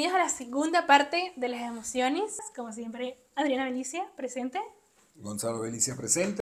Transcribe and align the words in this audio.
Bienvenidos 0.00 0.22
a 0.22 0.32
la 0.32 0.34
segunda 0.34 0.86
parte 0.86 1.34
de 1.36 1.48
las 1.48 1.60
emociones. 1.60 2.38
Como 2.56 2.72
siempre, 2.72 3.18
Adriana 3.34 3.64
Belicia, 3.64 4.10
presente. 4.16 4.58
Gonzalo 5.16 5.60
Belicia, 5.60 5.94
presente. 5.94 6.40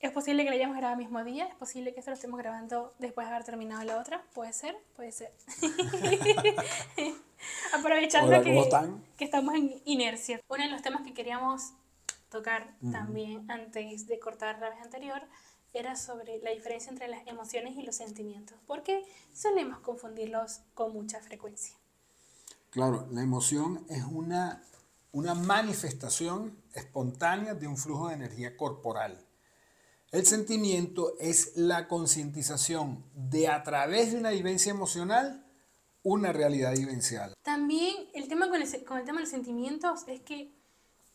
Es 0.00 0.10
posible 0.10 0.42
que 0.42 0.48
la 0.48 0.56
hayamos 0.56 0.74
grabado 0.74 0.98
el 0.98 1.04
mismo 1.04 1.22
día, 1.22 1.46
es 1.48 1.54
posible 1.56 1.92
que 1.92 2.00
esto 2.00 2.12
lo 2.12 2.14
estemos 2.14 2.38
grabando 2.38 2.94
después 2.98 3.26
de 3.26 3.34
haber 3.34 3.44
terminado 3.44 3.84
la 3.84 3.98
otra. 3.98 4.24
Puede 4.32 4.54
ser, 4.54 4.74
puede 4.96 5.12
ser. 5.12 5.34
Aprovechando 7.74 8.28
Hola, 8.28 8.42
que, 8.42 8.98
que 9.18 9.24
estamos 9.26 9.54
en 9.54 9.82
inercia. 9.84 10.40
Uno 10.48 10.64
de 10.64 10.70
los 10.70 10.80
temas 10.80 11.02
que 11.02 11.12
queríamos 11.12 11.74
tocar 12.30 12.74
también 12.90 13.44
antes 13.50 14.06
de 14.06 14.18
cortar 14.18 14.60
la 14.60 14.70
vez 14.70 14.80
anterior 14.80 15.20
era 15.74 15.94
sobre 15.94 16.38
la 16.38 16.52
diferencia 16.52 16.90
entre 16.90 17.08
las 17.08 17.26
emociones 17.26 17.76
y 17.76 17.82
los 17.82 17.96
sentimientos, 17.96 18.56
porque 18.66 19.04
solemos 19.34 19.78
confundirlos 19.80 20.62
con 20.72 20.94
mucha 20.94 21.20
frecuencia. 21.20 21.76
Claro, 22.70 23.08
la 23.10 23.22
emoción 23.22 23.84
es 23.88 24.04
una, 24.04 24.62
una 25.12 25.34
manifestación 25.34 26.56
espontánea 26.74 27.54
de 27.54 27.66
un 27.66 27.76
flujo 27.76 28.08
de 28.08 28.14
energía 28.14 28.56
corporal. 28.56 29.24
El 30.10 30.24
sentimiento 30.24 31.14
es 31.18 31.56
la 31.56 31.88
concientización 31.88 33.04
de 33.14 33.48
a 33.48 33.62
través 33.62 34.12
de 34.12 34.18
una 34.18 34.30
vivencia 34.30 34.70
emocional 34.70 35.44
una 36.02 36.32
realidad 36.32 36.72
vivencial. 36.74 37.34
También 37.42 37.94
el 38.14 38.28
tema 38.28 38.48
con 38.48 38.62
el, 38.62 38.70
tema 38.70 39.18
de 39.18 39.20
los 39.20 39.28
sentimientos 39.28 40.04
es 40.06 40.20
que 40.20 40.50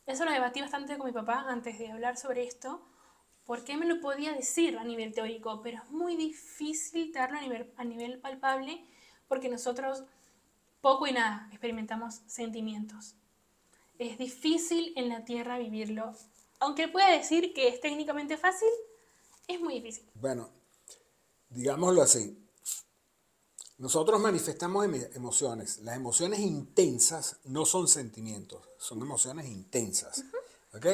eso 0.05 0.25
lo 0.25 0.31
debatí 0.31 0.61
bastante 0.61 0.97
con 0.97 1.07
mi 1.07 1.13
papá 1.13 1.45
antes 1.47 1.79
de 1.79 1.91
hablar 1.91 2.17
sobre 2.17 2.43
esto, 2.43 2.85
porque 3.45 3.77
me 3.77 3.87
lo 3.87 3.99
podía 4.01 4.33
decir 4.33 4.77
a 4.77 4.83
nivel 4.83 5.13
teórico, 5.13 5.61
pero 5.63 5.81
es 5.83 5.89
muy 5.89 6.15
difícil 6.15 7.11
darlo 7.11 7.37
a 7.37 7.41
nivel, 7.41 7.73
a 7.77 7.83
nivel 7.83 8.19
palpable 8.19 8.85
porque 9.27 9.49
nosotros 9.49 10.03
poco 10.83 11.07
y 11.07 11.13
nada 11.13 11.47
experimentamos 11.49 12.19
sentimientos. 12.27 13.15
Es 13.97 14.17
difícil 14.17 14.91
en 14.97 15.07
la 15.07 15.23
Tierra 15.23 15.57
vivirlo. 15.57 16.13
Aunque 16.59 16.89
pueda 16.89 17.09
decir 17.09 17.53
que 17.53 17.69
es 17.69 17.79
técnicamente 17.79 18.35
fácil, 18.37 18.67
es 19.47 19.61
muy 19.61 19.75
difícil. 19.75 20.03
Bueno, 20.15 20.49
digámoslo 21.49 22.01
así. 22.01 22.37
Nosotros 23.77 24.19
manifestamos 24.19 24.85
emo- 24.85 25.09
emociones. 25.15 25.79
Las 25.79 25.95
emociones 25.95 26.39
intensas 26.39 27.37
no 27.45 27.65
son 27.65 27.87
sentimientos, 27.87 28.61
son 28.77 29.01
emociones 29.01 29.47
intensas. 29.47 30.23
¿Ok? 30.73 30.85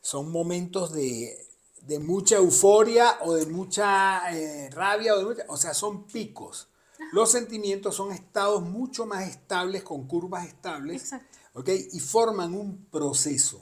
Son 0.00 0.30
momentos 0.30 0.92
de, 0.92 1.36
de 1.82 1.98
mucha 1.98 2.36
euforia 2.36 3.18
o 3.22 3.34
de 3.34 3.46
mucha 3.46 4.32
eh, 4.36 4.70
rabia, 4.70 5.14
o, 5.14 5.18
de 5.18 5.24
mucha- 5.24 5.44
o 5.48 5.56
sea, 5.56 5.74
son 5.74 6.06
picos. 6.06 6.68
Los 7.12 7.30
sentimientos 7.30 7.94
son 7.94 8.12
estados 8.12 8.62
mucho 8.62 9.06
más 9.06 9.28
estables, 9.28 9.82
con 9.82 10.06
curvas 10.06 10.46
estables, 10.46 11.02
Exacto. 11.02 11.38
¿ok? 11.54 11.68
Y 11.92 12.00
forman 12.00 12.54
un 12.54 12.86
proceso, 12.86 13.60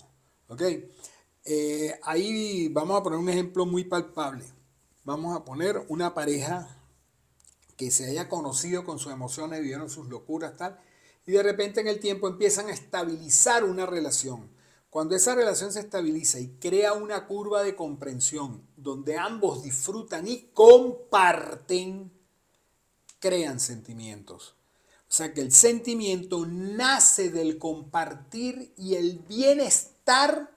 ¿ok? 0.48 0.62
Eh, 1.44 2.00
ahí 2.02 2.68
vamos 2.68 2.98
a 2.98 3.02
poner 3.02 3.18
un 3.18 3.28
ejemplo 3.28 3.66
muy 3.66 3.84
palpable. 3.84 4.44
Vamos 5.04 5.36
a 5.36 5.44
poner 5.44 5.84
una 5.88 6.14
pareja 6.14 6.80
que 7.76 7.90
se 7.90 8.06
haya 8.06 8.28
conocido 8.28 8.84
con 8.84 8.98
sus 8.98 9.12
emociones, 9.12 9.60
vivieron 9.60 9.90
sus 9.90 10.08
locuras, 10.08 10.56
tal, 10.56 10.80
y 11.26 11.32
de 11.32 11.42
repente 11.42 11.80
en 11.80 11.88
el 11.88 12.00
tiempo 12.00 12.28
empiezan 12.28 12.68
a 12.68 12.72
estabilizar 12.72 13.64
una 13.64 13.86
relación. 13.86 14.50
Cuando 14.90 15.16
esa 15.16 15.34
relación 15.34 15.72
se 15.72 15.80
estabiliza 15.80 16.38
y 16.38 16.56
crea 16.58 16.92
una 16.92 17.26
curva 17.26 17.62
de 17.62 17.74
comprensión 17.74 18.66
donde 18.76 19.18
ambos 19.18 19.62
disfrutan 19.62 20.28
y 20.28 20.50
comparten, 20.52 22.12
crean 23.24 23.58
sentimientos. 23.58 24.54
O 25.08 25.12
sea 25.16 25.32
que 25.32 25.40
el 25.40 25.50
sentimiento 25.50 26.44
nace 26.44 27.30
del 27.30 27.56
compartir 27.56 28.74
y 28.76 28.96
el 28.96 29.20
bienestar 29.20 30.50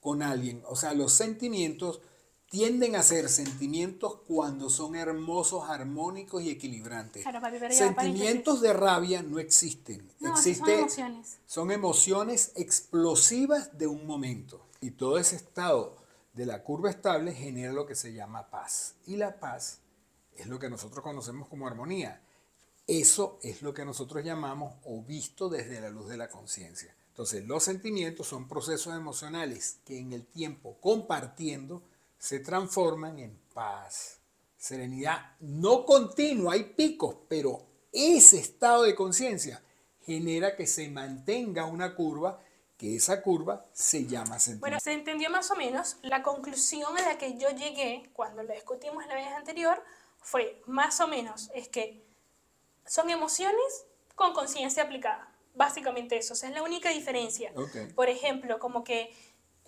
con 0.00 0.20
alguien. 0.20 0.60
O 0.66 0.74
sea, 0.74 0.92
los 0.92 1.12
sentimientos 1.12 2.00
tienden 2.46 2.96
a 2.96 3.04
ser 3.04 3.28
sentimientos 3.28 4.22
cuando 4.26 4.70
son 4.70 4.96
hermosos, 4.96 5.70
armónicos 5.70 6.42
y 6.42 6.50
equilibrantes. 6.50 7.22
Claro, 7.22 7.40
papi, 7.40 7.72
Sentimientos 7.72 8.60
de 8.60 8.72
rabia 8.72 9.22
no 9.22 9.38
existen. 9.38 10.10
No, 10.18 10.34
emociones. 10.36 11.38
son 11.46 11.70
emociones 11.70 12.50
explosivas 12.56 13.78
de 13.78 13.86
un 13.86 14.04
momento. 14.04 14.66
Y 14.80 14.90
todo 14.90 15.16
ese 15.16 15.36
estado 15.36 15.96
de 16.32 16.44
la 16.44 16.64
curva 16.64 16.90
estable 16.90 17.34
genera 17.34 17.72
lo 17.72 17.86
que 17.86 17.94
se 17.94 18.12
llama 18.12 18.50
paz. 18.50 18.96
Y 19.06 19.14
la 19.14 19.38
paz 19.38 19.78
es 20.40 20.46
lo 20.46 20.58
que 20.58 20.70
nosotros 20.70 21.02
conocemos 21.02 21.48
como 21.48 21.66
armonía. 21.66 22.22
Eso 22.86 23.38
es 23.42 23.62
lo 23.62 23.72
que 23.72 23.84
nosotros 23.84 24.24
llamamos 24.24 24.74
o 24.84 25.02
visto 25.02 25.48
desde 25.48 25.80
la 25.80 25.90
luz 25.90 26.08
de 26.08 26.16
la 26.16 26.28
conciencia. 26.28 26.94
Entonces, 27.08 27.44
los 27.46 27.62
sentimientos 27.62 28.26
son 28.26 28.48
procesos 28.48 28.96
emocionales 28.96 29.78
que 29.84 29.98
en 29.98 30.12
el 30.12 30.26
tiempo 30.26 30.78
compartiendo 30.80 31.82
se 32.18 32.40
transforman 32.40 33.18
en 33.18 33.38
paz, 33.54 34.18
serenidad, 34.56 35.36
no 35.40 35.84
continua, 35.84 36.54
hay 36.54 36.64
picos, 36.64 37.16
pero 37.28 37.66
ese 37.92 38.38
estado 38.38 38.84
de 38.84 38.94
conciencia 38.94 39.62
genera 40.02 40.56
que 40.56 40.66
se 40.66 40.88
mantenga 40.88 41.66
una 41.66 41.94
curva, 41.94 42.40
que 42.76 42.96
esa 42.96 43.22
curva 43.22 43.66
se 43.72 44.06
llama 44.06 44.38
sentimiento. 44.38 44.60
Bueno, 44.60 44.80
se 44.80 44.92
entendió 44.92 45.30
más 45.30 45.50
o 45.50 45.56
menos. 45.56 45.98
La 46.02 46.22
conclusión 46.22 46.96
a 46.96 47.02
la 47.02 47.18
que 47.18 47.36
yo 47.38 47.50
llegué 47.50 48.10
cuando 48.12 48.42
lo 48.42 48.52
discutimos 48.52 49.06
la 49.06 49.14
vez 49.14 49.28
anterior 49.28 49.82
fue 50.20 50.62
más 50.66 51.00
o 51.00 51.08
menos 51.08 51.50
es 51.54 51.68
que 51.68 52.02
son 52.86 53.10
emociones 53.10 53.86
con 54.14 54.32
conciencia 54.32 54.82
aplicada. 54.82 55.26
Básicamente 55.54 56.16
eso. 56.16 56.34
O 56.34 56.36
sea, 56.36 56.48
es 56.48 56.54
la 56.54 56.62
única 56.62 56.90
diferencia. 56.90 57.52
Por 57.94 58.08
ejemplo, 58.08 58.58
como 58.58 58.84
que 58.84 59.14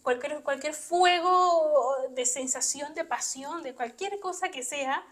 cualquier, 0.03 0.43
cualquier 0.43 0.75
fuego 0.75 1.97
de 2.11 2.27
sensación, 2.27 2.95
de 2.95 3.05
pasión, 3.05 3.63
de 3.63 3.75
cualquier 3.75 4.21
cosa 4.21 4.51
que 4.51 4.63
sea, 4.63 5.05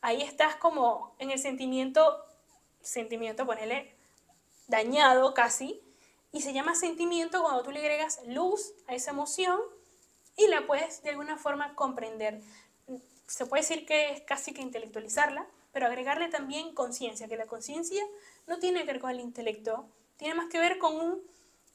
ahí 0.00 0.22
estás 0.22 0.56
como 0.56 1.14
en 1.18 1.30
el 1.30 1.38
sentimiento, 1.38 2.24
sentimiento, 2.80 3.46
ponele, 3.46 3.94
dañado 4.68 5.34
casi, 5.34 5.80
y 6.32 6.40
se 6.40 6.52
llama 6.52 6.74
sentimiento 6.74 7.42
cuando 7.42 7.62
tú 7.62 7.70
le 7.70 7.80
agregas 7.80 8.20
luz 8.26 8.72
a 8.86 8.94
esa 8.94 9.10
emoción 9.10 9.60
y 10.36 10.46
la 10.48 10.66
puedes 10.66 11.02
de 11.02 11.10
alguna 11.10 11.36
forma 11.36 11.74
comprender. 11.74 12.40
Se 13.32 13.46
puede 13.46 13.62
decir 13.62 13.86
que 13.86 14.10
es 14.10 14.20
casi 14.20 14.52
que 14.52 14.60
intelectualizarla, 14.60 15.46
pero 15.72 15.86
agregarle 15.86 16.28
también 16.28 16.74
conciencia, 16.74 17.28
que 17.28 17.38
la 17.38 17.46
conciencia 17.46 18.04
no 18.46 18.58
tiene 18.58 18.80
que 18.80 18.92
ver 18.92 19.00
con 19.00 19.10
el 19.10 19.20
intelecto, 19.20 19.88
tiene 20.18 20.34
más 20.34 20.50
que 20.50 20.58
ver 20.58 20.76
con 20.76 20.94
un 20.96 21.22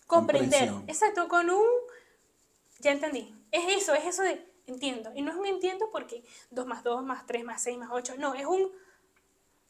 comprender. 0.05 0.71
Exacto, 0.85 1.27
con 1.27 1.49
un... 1.49 1.65
Ya 2.79 2.91
entendí. 2.91 3.33
Es 3.51 3.81
eso, 3.81 3.95
es 3.95 4.05
eso 4.05 4.21
de 4.21 4.45
entiendo. 4.67 5.11
Y 5.15 5.23
no 5.23 5.31
es 5.31 5.37
un 5.37 5.47
entiendo 5.47 5.89
porque 5.91 6.23
2 6.51 6.67
más 6.67 6.83
2 6.83 7.03
más 7.03 7.25
3 7.25 7.43
más 7.43 7.63
6 7.63 7.77
más 7.79 7.89
8. 7.91 8.15
No, 8.19 8.35
es 8.35 8.45
un... 8.45 8.71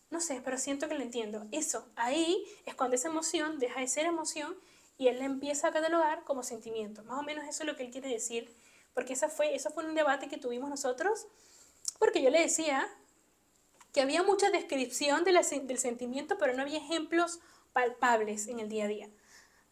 No 0.09 0.19
sé, 0.19 0.41
pero 0.43 0.57
siento 0.57 0.89
que 0.89 0.95
lo 0.95 1.03
entiendo. 1.03 1.45
Eso, 1.53 1.87
ahí 1.95 2.43
es 2.65 2.75
cuando 2.75 2.97
esa 2.97 3.07
emoción 3.07 3.59
deja 3.59 3.79
de 3.79 3.87
ser 3.87 4.07
emoción 4.07 4.57
y 4.97 5.07
él 5.07 5.19
la 5.19 5.25
empieza 5.25 5.69
a 5.69 5.71
catalogar 5.71 6.25
como 6.25 6.43
sentimiento. 6.43 7.01
Más 7.05 7.17
o 7.17 7.23
menos 7.23 7.45
eso 7.45 7.63
es 7.63 7.67
lo 7.67 7.77
que 7.77 7.83
él 7.83 7.91
quiere 7.91 8.09
decir, 8.09 8.53
porque 8.93 9.13
esa 9.13 9.29
fue, 9.29 9.55
eso 9.55 9.69
fue 9.69 9.85
un 9.85 9.95
debate 9.95 10.27
que 10.27 10.37
tuvimos 10.37 10.69
nosotros, 10.69 11.27
porque 11.99 12.21
yo 12.21 12.29
le 12.29 12.41
decía 12.41 12.87
que 13.93 14.01
había 14.01 14.23
mucha 14.23 14.49
descripción 14.49 15.23
de 15.23 15.31
la 15.31 15.41
sen- 15.41 15.65
del 15.65 15.77
sentimiento, 15.79 16.37
pero 16.37 16.53
no 16.53 16.61
había 16.61 16.77
ejemplos 16.77 17.39
palpables 17.73 18.47
en 18.47 18.59
el 18.59 18.69
día 18.69 18.85
a 18.85 18.87
día. 18.87 19.09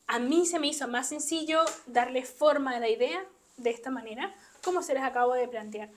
A 0.08 0.19
mí 0.19 0.46
se 0.46 0.59
me 0.59 0.68
hizo 0.68 0.88
más 0.88 1.09
sencillo 1.09 1.63
darle 1.88 2.24
forma 2.25 2.75
a 2.75 2.80
la 2.80 2.90
idea 2.90 3.24
de 3.58 3.69
esta 3.72 3.90
manera, 3.91 4.34
como 4.63 4.81
se 4.84 4.94
les 4.94 5.03
acabo 5.03 5.34
de 5.34 5.47
plantear. 5.47 5.90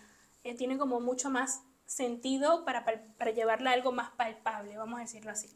Eh, 0.44 0.54
tiene 0.54 0.78
como 0.78 1.00
mucho 1.00 1.30
más 1.30 1.62
sentido 1.86 2.64
para, 2.64 2.84
para 2.84 3.30
llevarla 3.30 3.70
a 3.70 3.74
algo 3.74 3.92
más 3.92 4.10
palpable, 4.10 4.76
vamos 4.76 4.98
a 4.98 5.02
decirlo 5.02 5.30
así. 5.30 5.48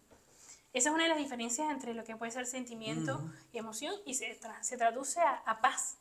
Esa 0.73 0.89
es 0.89 0.95
una 0.95 1.05
de 1.05 1.11
las 1.11 1.19
diferencias 1.19 1.71
entre 1.71 1.93
lo 1.93 2.05
que 2.05 2.17
puede 2.17 2.33
ser 2.33 2.47
sentimiento 2.47 3.21
y 3.53 3.59
emoción 3.59 3.95
y 4.07 4.15
se, 4.15 4.41
tra- 4.41 4.63
se 4.63 4.79
traduce 4.79 5.21
a, 5.21 5.35
a 5.45 5.61
paz, 5.61 5.99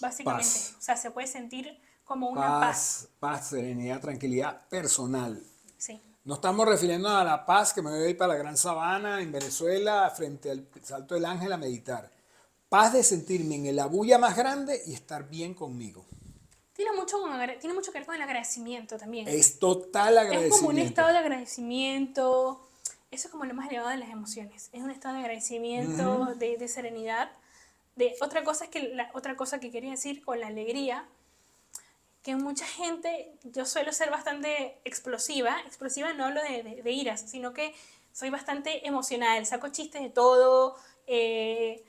básicamente. 0.00 0.46
Paz. 0.46 0.74
O 0.78 0.80
sea, 0.82 0.96
se 0.96 1.10
puede 1.10 1.26
sentir 1.26 1.78
como 2.06 2.30
una 2.30 2.60
paz. 2.60 2.60
paz, 2.60 3.08
paz, 3.18 3.48
serenidad, 3.50 4.00
tranquilidad 4.00 4.66
personal. 4.68 5.42
Sí. 5.76 6.00
No 6.24 6.34
estamos 6.34 6.66
refiriendo 6.66 7.08
a 7.08 7.22
la 7.22 7.44
paz 7.44 7.72
que 7.72 7.82
me 7.82 7.90
voy 7.90 8.04
a 8.04 8.08
ir 8.08 8.16
para 8.16 8.34
la 8.34 8.38
Gran 8.38 8.56
Sabana 8.56 9.20
en 9.20 9.30
Venezuela 9.30 10.10
frente 10.10 10.50
al 10.50 10.66
Salto 10.82 11.14
del 11.14 11.24
Ángel 11.24 11.52
a 11.52 11.56
meditar. 11.56 12.10
Paz 12.68 12.92
de 12.92 13.02
sentirme 13.02 13.56
en 13.56 13.76
la 13.76 13.86
bulla 13.86 14.18
más 14.18 14.36
grande 14.36 14.80
y 14.86 14.94
estar 14.94 15.28
bien 15.28 15.54
conmigo. 15.54 16.04
Tiene 16.72 16.92
mucho, 16.92 17.18
tiene 17.60 17.74
mucho 17.74 17.90
que 17.90 17.98
ver 17.98 18.06
con 18.06 18.16
el 18.16 18.22
agradecimiento 18.22 18.98
también. 18.98 19.26
Es 19.28 19.58
total 19.58 20.18
agradecimiento. 20.18 20.54
Es 20.56 20.60
como 20.60 20.70
un 20.70 20.78
estado 20.78 21.08
de 21.08 21.18
agradecimiento. 21.18 22.60
Eso 23.10 23.28
es 23.28 23.32
como 23.32 23.44
lo 23.44 23.54
más 23.54 23.68
elevado 23.68 23.90
de 23.90 23.96
las 23.96 24.10
emociones. 24.10 24.68
Es 24.72 24.82
un 24.82 24.90
estado 24.90 25.14
de 25.14 25.20
agradecimiento, 25.20 26.34
de, 26.36 26.56
de 26.56 26.68
serenidad. 26.68 27.30
De, 27.94 28.14
otra 28.20 28.44
cosa 28.44 28.64
es 28.64 28.70
que 28.70 28.94
la 28.94 29.10
otra 29.14 29.36
cosa 29.36 29.58
que 29.58 29.70
quería 29.70 29.90
decir 29.90 30.24
con 30.24 30.38
la 30.38 30.48
alegría, 30.48 31.08
que 32.26 32.36
mucha 32.36 32.66
gente, 32.66 33.32
yo 33.44 33.64
suelo 33.64 33.92
ser 33.92 34.10
bastante 34.10 34.80
explosiva, 34.84 35.60
explosiva 35.66 36.12
no 36.12 36.24
hablo 36.26 36.42
de, 36.42 36.62
de- 36.64 36.82
de 36.82 36.92
iras, 36.92 37.20
sino 37.22 37.52
que 37.54 37.74
Soy 38.12 38.30
bastante 38.30 38.86
emocional, 38.88 39.44
saco 39.46 39.68
chistes 39.68 40.02
de 40.02 40.10
todo. 40.10 40.76
eh, 41.06 41.84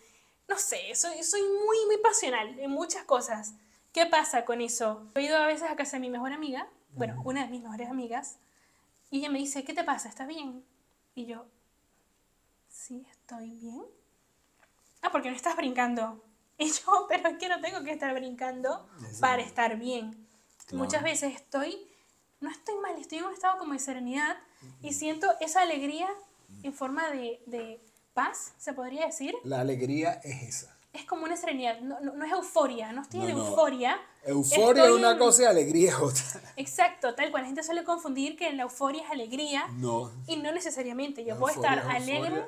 no 0.49 0.57
sé, 0.57 0.93
soy, 0.95 1.23
soy 1.23 1.41
muy, 1.41 1.77
muy 1.87 1.97
pasional 2.03 2.59
en 2.59 2.69
muchas 2.71 3.03
cosas. 3.05 3.53
¿Qué 3.93 4.05
pasa 4.05 4.45
con 4.45 4.59
eso? 4.61 5.07
He 5.15 5.21
ido 5.21 5.37
a 5.37 5.47
veces 5.47 5.69
a 5.69 5.75
casa 5.77 5.97
de 5.97 6.01
mi 6.01 6.09
mejor 6.09 6.33
amiga, 6.33 6.67
bueno, 6.95 7.19
una 7.23 7.45
de 7.45 7.49
mis 7.51 7.63
mejores 7.63 7.89
amigas, 7.89 8.37
y 9.09 9.19
ella 9.19 9.29
me 9.29 9.39
dice, 9.39 9.63
¿qué 9.63 9.73
te 9.73 9.83
pasa? 9.85 10.09
¿Estás 10.09 10.27
bien? 10.27 10.65
Y 11.15 11.25
yo, 11.27 11.45
sí, 12.69 13.05
estoy 13.09 13.51
bien. 13.55 13.85
Ah, 15.01 15.11
porque 15.11 15.29
no 15.29 15.35
estás 15.35 15.55
brincando. 15.55 16.23
Y 16.59 16.71
yo, 16.71 17.05
pero 17.07 17.29
es 17.29 17.37
que 17.37 17.49
no 17.49 17.61
tengo 17.61 17.83
que 17.83 17.91
estar 17.91 18.13
brincando 18.15 18.89
para 19.21 19.43
estar 19.43 19.77
bien. 19.77 20.26
Claro. 20.67 20.83
Muchas 20.83 21.01
veces 21.03 21.33
estoy, 21.35 21.87
no 22.41 22.49
estoy 22.49 22.75
mal, 22.81 22.95
estoy 22.99 23.17
en 23.19 23.25
un 23.25 23.33
estado 23.33 23.57
como 23.57 23.73
de 23.73 23.79
serenidad 23.79 24.37
y 24.81 24.93
siento 24.93 25.27
esa 25.39 25.61
alegría 25.61 26.07
en 26.63 26.73
forma 26.73 27.09
de, 27.09 27.41
de 27.45 27.81
paz, 28.13 28.53
se 28.57 28.73
podría 28.73 29.05
decir. 29.05 29.33
La 29.43 29.61
alegría 29.61 30.13
es 30.23 30.43
esa. 30.43 30.73
Es 30.93 31.05
como 31.05 31.23
una 31.25 31.37
serenidad, 31.37 31.79
no, 31.81 31.99
no, 31.99 32.13
no 32.13 32.25
es 32.25 32.31
euforia, 32.31 32.91
no 32.91 33.01
estoy 33.03 33.19
No, 33.19 33.27
euforia. 33.29 33.99
Euforia 34.25 34.85
es 34.85 34.91
una 34.91 35.11
en- 35.11 35.17
cosa 35.19 35.43
y 35.43 35.45
alegría 35.45 35.89
es 35.91 35.95
otra. 35.97 36.41
Exacto, 36.55 37.13
tal 37.15 37.29
cual. 37.31 37.43
La 37.43 37.47
gente 37.47 37.63
suele 37.63 37.83
confundir 37.83 38.35
que 38.35 38.51
la 38.53 38.63
euforia 38.63 39.03
es 39.03 39.11
alegría 39.11 39.67
No. 39.75 40.11
y 40.27 40.37
no 40.37 40.51
necesariamente. 40.51 41.23
Yo 41.23 41.35
La 41.35 41.39
puedo 41.39 41.55
estar 41.55 41.77
es 41.77 41.85
alegre, 41.85 42.45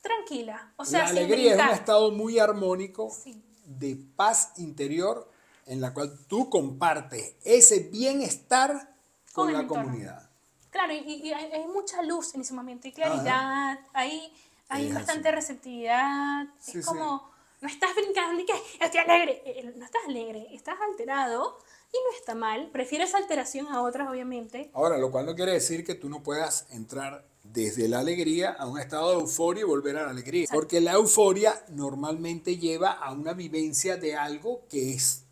tranquila. 0.00 0.72
O 0.76 0.84
sea, 0.84 1.00
la 1.02 1.08
sin 1.08 1.18
alegría 1.18 1.54
es 1.54 1.62
un 1.62 1.68
estado 1.74 2.10
muy 2.10 2.38
armónico 2.38 3.10
Sí. 3.10 3.42
de 3.66 3.96
paz 4.16 4.52
interior 4.56 5.30
en 5.70 5.80
la 5.80 5.94
cual 5.94 6.18
tú 6.26 6.50
compartes 6.50 7.34
ese 7.44 7.80
bienestar 7.80 8.94
con, 9.32 9.46
Con 9.46 9.52
la 9.52 9.60
entorno. 9.60 9.84
comunidad. 9.84 10.28
Claro, 10.70 10.92
y, 10.92 10.98
y 10.98 11.32
hay, 11.32 11.50
hay 11.52 11.66
mucha 11.66 12.02
luz 12.02 12.34
en 12.34 12.42
ese 12.42 12.54
momento, 12.54 12.86
hay 12.86 12.92
claridad, 12.92 13.78
hay, 13.92 14.32
hay 14.68 14.88
Es 14.88 14.94
bastante 14.94 15.28
así. 15.28 15.34
receptividad. 15.36 16.46
Sí, 16.60 16.78
es 16.78 16.84
sí. 16.84 16.88
como, 16.88 17.30
no 17.60 17.68
estás 17.68 17.94
brincando 17.94 18.40
y 18.42 18.46
que 18.46 18.52
estoy 18.80 19.00
alegre. 19.00 19.42
Eh, 19.44 19.72
No 19.76 19.84
estás 19.84 20.02
alegre, 20.06 20.46
estás 20.54 20.76
alterado 20.80 21.58
y 21.92 21.96
no 21.96 22.16
está 22.18 22.34
mal. 22.34 22.68
Prefieres 22.72 23.14
alteración 23.14 23.66
a 23.68 23.82
otras, 23.82 24.08
obviamente. 24.08 24.70
Ahora, 24.74 24.96
lo 24.98 25.10
cual 25.10 25.26
no 25.26 25.34
quiere 25.34 25.52
decir 25.52 25.84
que 25.84 25.94
tú 25.94 26.08
no 26.08 26.22
puedas 26.22 26.66
entrar 26.70 27.24
desde 27.42 27.88
la 27.88 27.98
alegría 28.00 28.50
a 28.52 28.66
un 28.68 28.78
estado 28.78 29.10
de 29.10 29.20
euforia 29.20 29.62
y 29.62 29.64
volver 29.64 29.96
a 29.98 30.04
la 30.04 30.10
alegría. 30.10 30.42
Exacto. 30.42 30.60
Porque 30.60 30.80
la 30.80 30.92
euforia 30.92 31.64
normalmente 31.68 32.58
lleva 32.58 32.92
a 32.92 33.12
una 33.12 33.32
vivencia 33.32 33.96
de 33.96 34.14
algo 34.14 34.62
que 34.68 34.92
es 34.94 35.24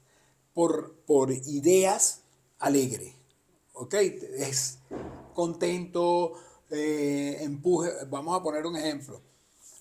por, 0.55 0.95
por 1.07 1.31
ideas 1.31 2.23
alegre. 2.59 3.15
¿Ok? 3.75 3.95
Es 3.95 4.79
contento, 5.35 6.35
eh, 6.71 7.39
empuje. 7.41 7.91
Vamos 8.09 8.39
a 8.39 8.43
poner 8.43 8.67
un 8.67 8.77
ejemplo. 8.77 9.21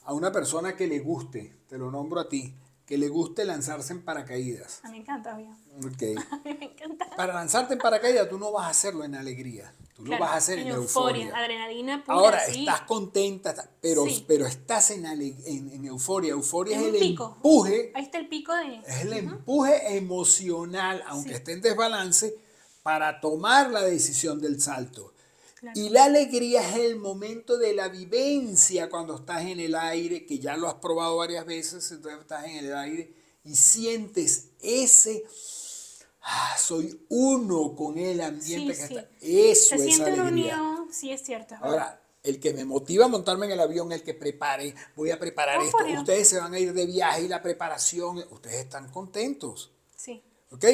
A 0.03 0.13
una 0.13 0.31
persona 0.31 0.75
que 0.75 0.87
le 0.87 0.99
guste, 0.99 1.53
te 1.67 1.77
lo 1.77 1.91
nombro 1.91 2.19
a 2.19 2.29
ti, 2.29 2.53
que 2.85 2.97
le 2.97 3.09
guste 3.09 3.43
lanzarse 3.43 3.91
en 3.91 4.03
paracaídas. 4.03 4.79
A 4.83 4.87
mí 4.87 4.93
me 4.93 4.97
encanta, 4.99 5.35
obvio. 5.35 5.49
Ok. 5.79 6.23
A 6.31 6.37
mí 6.45 6.57
me 6.59 6.65
encanta. 6.65 7.09
Para 7.17 7.33
lanzarte 7.33 7.73
en 7.73 7.79
paracaídas 7.79 8.29
tú 8.29 8.39
no 8.39 8.51
vas 8.51 8.67
a 8.67 8.69
hacerlo 8.69 9.03
en 9.03 9.15
alegría, 9.15 9.73
tú 9.97 10.05
lo 10.05 10.17
vas 10.19 10.31
a 10.31 10.35
hacer 10.37 10.59
en, 10.59 10.67
euforia. 10.69 11.35
adrenalina 11.35 12.03
pura, 12.05 12.17
Ahora, 12.17 12.39
sí. 12.45 12.59
estás 12.59 12.81
contenta, 12.81 13.69
pero, 13.81 14.05
Sí. 14.05 14.23
pero 14.27 14.45
estás 14.45 14.91
en, 14.91 15.05
en, 15.05 15.69
en 15.71 15.85
euforia. 15.85 16.31
Euforia 16.31 16.79
Es 16.79 16.85
el 16.85 16.95
pico. 16.99 17.33
empuje, 17.35 17.91
Ahí 17.95 18.03
está 18.03 18.19
el 18.19 18.29
pico 18.29 18.53
de... 18.55 18.77
es 18.87 19.01
el 19.01 19.13
empuje 19.13 19.97
emocional, 19.97 21.03
aunque 21.07 21.29
Sí. 21.31 21.35
esté 21.35 21.51
en 21.53 21.61
desbalance, 21.61 22.35
para 22.83 23.19
tomar 23.19 23.69
la 23.71 23.81
decisión 23.83 24.39
del 24.39 24.61
salto. 24.61 25.13
Claro. 25.59 25.77
Y 25.77 25.89
la 25.89 26.05
alegría 26.05 26.61
es 26.61 26.75
el 26.77 26.97
momento 26.97 27.57
de 27.57 27.73
la 27.73 27.89
vivencia 27.89 28.89
cuando 28.89 29.15
estás 29.15 29.41
en 29.41 29.59
el 29.59 29.73
aire, 29.75 30.25
que 30.25 30.37
ya 30.39 30.55
lo 30.55 30.67
has 30.67 30.75
probado 30.75 31.17
varias 31.17 31.45
veces, 31.45 31.91
entonces 31.91 32.21
estás 32.21 32.45
en 32.45 32.57
el 32.65 32.75
aire 32.75 33.11
y 33.43 33.55
sientes 33.55 34.49
ese, 34.61 35.23
ah, 36.29 36.55
soy 36.57 37.05
uno 37.09 37.75
con 37.75 37.97
el 37.97 38.21
ambiente 38.21 38.75
Sí, 38.75 38.81
que 38.81 38.87
sí. 38.87 38.95
está. 38.95 39.09
Eso 39.21 39.69
Se 39.69 39.75
es 39.75 39.81
siente 39.95 40.13
una 40.13 40.27
alegría. 40.27 40.61
unión, 40.61 40.93
sí 40.93 41.11
es 41.11 41.23
cierto. 41.23 41.55
Ahora, 41.61 42.01
el 42.23 42.39
que 42.39 42.53
me 42.53 42.65
motiva 42.65 43.05
a 43.05 43.07
montarme 43.07 43.45
en 43.45 43.53
el 43.53 43.59
avión, 43.61 43.91
el 43.91 44.03
que 44.03 44.13
prepare, 44.13 44.75
voy 44.95 45.11
a 45.11 45.19
preparar 45.19 45.61
esto, 45.61 45.77
ustedes 45.99 46.27
se 46.27 46.39
van 46.39 46.53
a 46.53 46.59
ir 46.59 46.73
de 46.73 46.85
viaje 46.85 47.23
y 47.23 47.27
la 47.27 47.41
preparación, 47.41 48.17
ustedes 48.31 48.57
están 48.57 48.89
contentos. 48.91 49.71
Sí. 49.95 50.21
¿ok? 50.51 50.65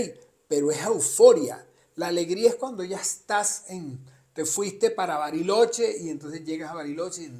Pero 0.48 0.72
es 0.72 0.82
euforia. 0.84 1.66
La 1.96 2.08
alegría 2.08 2.50
es 2.50 2.56
cuando 2.56 2.84
ya 2.84 2.98
estás 2.98 3.66
en, 3.68 4.00
te 4.34 4.46
fuiste 4.46 4.90
para 4.90 5.18
Bariloche 5.18 5.96
y 6.00 6.10
entonces 6.10 6.44
llegas 6.44 6.72
a 6.72 6.76
Bariloche 6.76 7.24
y, 7.24 7.32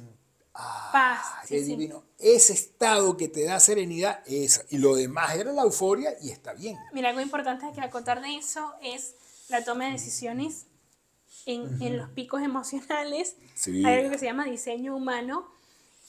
ah, 0.54 0.90
Paz, 0.92 1.48
qué 1.48 1.58
sí, 1.58 1.64
sí. 1.64 1.70
divino. 1.70 2.04
Ese 2.18 2.52
estado 2.52 3.16
que 3.16 3.28
te 3.28 3.44
da 3.44 3.60
serenidad 3.60 4.20
es, 4.26 4.64
y 4.70 4.78
lo 4.78 4.94
demás 4.94 5.34
era 5.36 5.52
la 5.52 5.62
euforia 5.62 6.14
y 6.22 6.30
está 6.30 6.52
bien. 6.54 6.78
Mira, 6.92 7.10
algo 7.10 7.20
importante 7.20 7.66
que 7.74 7.80
acotar 7.80 8.20
de 8.22 8.36
eso 8.36 8.72
es 8.82 9.14
la 9.48 9.62
toma 9.64 9.86
de 9.86 9.92
decisiones 9.92 10.66
en, 11.46 11.82
en 11.82 11.98
los 11.98 12.08
picos 12.10 12.40
emocionales. 12.42 13.36
Sí. 13.54 13.84
Hay 13.84 13.98
algo 13.98 14.10
que 14.10 14.18
se 14.18 14.24
llama 14.26 14.44
diseño 14.46 14.96
humano, 14.96 15.46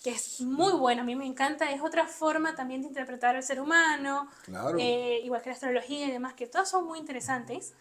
que 0.03 0.11
es 0.11 0.39
muy 0.41 0.71
bueno, 0.73 1.01
a 1.01 1.05
mí 1.05 1.15
me 1.15 1.25
encanta, 1.25 1.71
es 1.71 1.81
otra 1.81 2.07
forma 2.07 2.55
también 2.55 2.81
de 2.81 2.87
interpretar 2.87 3.35
al 3.35 3.43
ser 3.43 3.59
humano, 3.59 4.29
Claro. 4.43 4.77
eh, 4.79 5.19
igual 5.23 5.41
que 5.41 5.49
la 5.49 5.55
astrología 5.55 6.07
y 6.07 6.11
demás, 6.11 6.35
que 6.35 6.45
todas 6.47 6.69
son 6.69 6.85
muy 6.85 6.99
interesantes. 6.99 7.73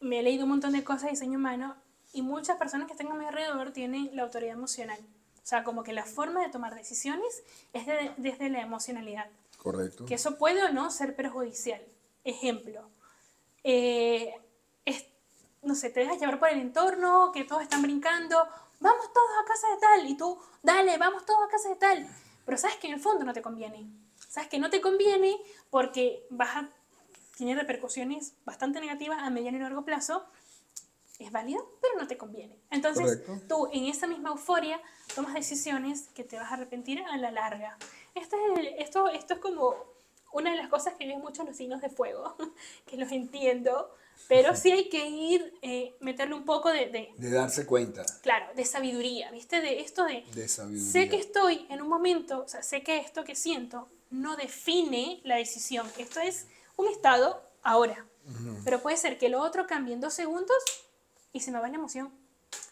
Me 0.00 0.20
he 0.20 0.22
leído 0.22 0.44
un 0.44 0.50
montón 0.50 0.72
de 0.72 0.82
cosas 0.82 1.02
de 1.04 1.10
diseño 1.10 1.38
humano 1.38 1.76
y 2.14 2.22
muchas 2.22 2.56
personas 2.56 2.86
que 2.86 2.94
están 2.94 3.08
a 3.08 3.14
mi 3.14 3.26
alrededor 3.26 3.70
tienen 3.72 4.10
la 4.16 4.22
autoridad 4.22 4.54
emocional. 4.54 4.98
O 5.42 5.46
sea, 5.50 5.64
como 5.64 5.82
que 5.82 5.92
la 5.92 6.04
forma 6.04 6.42
de 6.42 6.48
tomar 6.50 6.74
decisiones 6.74 7.42
es 7.72 7.86
de- 7.86 8.12
desde 8.18 8.48
la 8.50 8.60
emocionalidad 8.60 9.26
Correcto. 9.58 10.04
que 10.06 10.14
eso 10.14 10.36
puede 10.38 10.62
o 10.64 10.68
no 10.72 10.90
ser 10.90 11.16
perjudicial. 11.16 11.82
Ejemplo, 12.24 12.88
eh, 13.64 14.34
es- 14.84 15.06
no 15.62 15.74
sé, 15.74 15.90
te 15.90 16.00
dejas 16.00 16.18
llevar 16.20 16.38
por 16.38 16.48
el 16.50 16.60
entorno, 16.60 17.32
que 17.32 17.44
todos 17.44 17.62
están 17.62 17.82
brincando, 17.82 18.36
vamos 18.80 19.12
todos 19.12 19.30
a 19.42 19.44
casa 19.46 19.68
de 19.68 19.76
tal, 19.78 20.06
y 20.10 20.16
tú, 20.16 20.38
dale, 20.62 20.96
vamos 20.98 21.24
todos 21.26 21.40
a 21.46 21.48
casa 21.50 21.68
de 21.68 21.76
tal. 21.76 22.06
Pero 22.44 22.58
sabes 22.58 22.76
que 22.76 22.86
en 22.88 22.94
el 22.94 23.00
fondo 23.00 23.24
no 23.24 23.32
te 23.32 23.42
conviene. 23.42 23.86
Sabes 24.28 24.48
que 24.48 24.58
no 24.58 24.70
te 24.70 24.80
conviene 24.80 25.36
porque 25.70 26.26
vas 26.30 26.56
a, 26.56 26.68
tiene 27.36 27.54
repercusiones 27.54 28.34
bastante 28.44 28.80
negativas 28.80 29.18
a 29.22 29.30
mediano 29.30 29.58
y 29.58 29.60
largo 29.60 29.84
plazo. 29.84 30.24
Es 31.20 31.30
válido, 31.30 31.70
pero 31.80 31.94
no 31.98 32.06
te 32.08 32.16
conviene. 32.16 32.56
Entonces, 32.70 33.04
Correcto. 33.04 33.40
tú 33.46 33.68
en 33.72 33.84
esa 33.84 34.06
misma 34.06 34.30
euforia 34.30 34.80
tomas 35.14 35.34
decisiones 35.34 36.08
que 36.14 36.24
te 36.24 36.36
vas 36.36 36.50
a 36.50 36.54
arrepentir 36.54 37.00
a 37.02 37.16
la 37.18 37.30
larga. 37.30 37.76
Este 38.14 38.36
es 38.36 38.58
el- 38.58 38.66
esto, 38.78 39.06
esto 39.08 39.34
es 39.34 39.40
como 39.40 39.74
una 40.32 40.50
de 40.52 40.56
las 40.56 40.68
cosas 40.68 40.94
que 40.94 41.06
ven 41.06 41.20
mucho 41.20 41.44
los 41.44 41.56
signos 41.56 41.80
de 41.82 41.90
fuego, 41.90 42.36
que 42.86 42.96
los 42.96 43.12
entiendo, 43.12 43.94
pero 44.28 44.54
sí 44.56 44.70
hay 44.72 44.88
que 44.88 45.06
ir, 45.06 45.54
eh, 45.62 45.94
meterle 46.00 46.34
un 46.34 46.44
poco 46.44 46.70
de, 46.70 46.86
de, 46.88 47.12
De 47.16 47.30
darse 47.30 47.66
cuenta 47.66 48.04
claro, 48.22 48.46
de 48.54 48.64
sabiduría, 48.64 49.30
¿viste? 49.30 49.60
De 49.60 49.80
esto 49.80 50.04
de, 50.04 50.24
de 50.34 50.48
sabiduría. 50.48 50.90
sé 50.92 51.08
que 51.08 51.16
estoy 51.16 51.66
en 51.68 51.82
un 51.82 51.88
momento, 51.88 52.44
o 52.44 52.48
sea, 52.48 52.62
sé 52.62 52.82
que 52.82 52.96
esto 52.98 53.24
que 53.24 53.34
siento 53.34 53.88
no 54.10 54.36
define 54.36 55.20
la 55.24 55.36
decisión. 55.36 55.86
Esto 55.98 56.20
es 56.20 56.46
un 56.76 56.88
estado 56.88 57.42
ahora. 57.62 58.06
Pero 58.64 58.80
puede 58.80 58.96
ser 58.96 59.18
que 59.18 59.28
lo 59.28 59.40
otro 59.42 59.66
cambie 59.66 59.92
en 59.94 60.00
dos 60.00 60.14
segundos 60.14 60.56
y 61.32 61.40
se 61.40 61.50
me 61.50 61.58
va 61.60 61.68
la 61.68 61.76
emoción. 61.76 62.12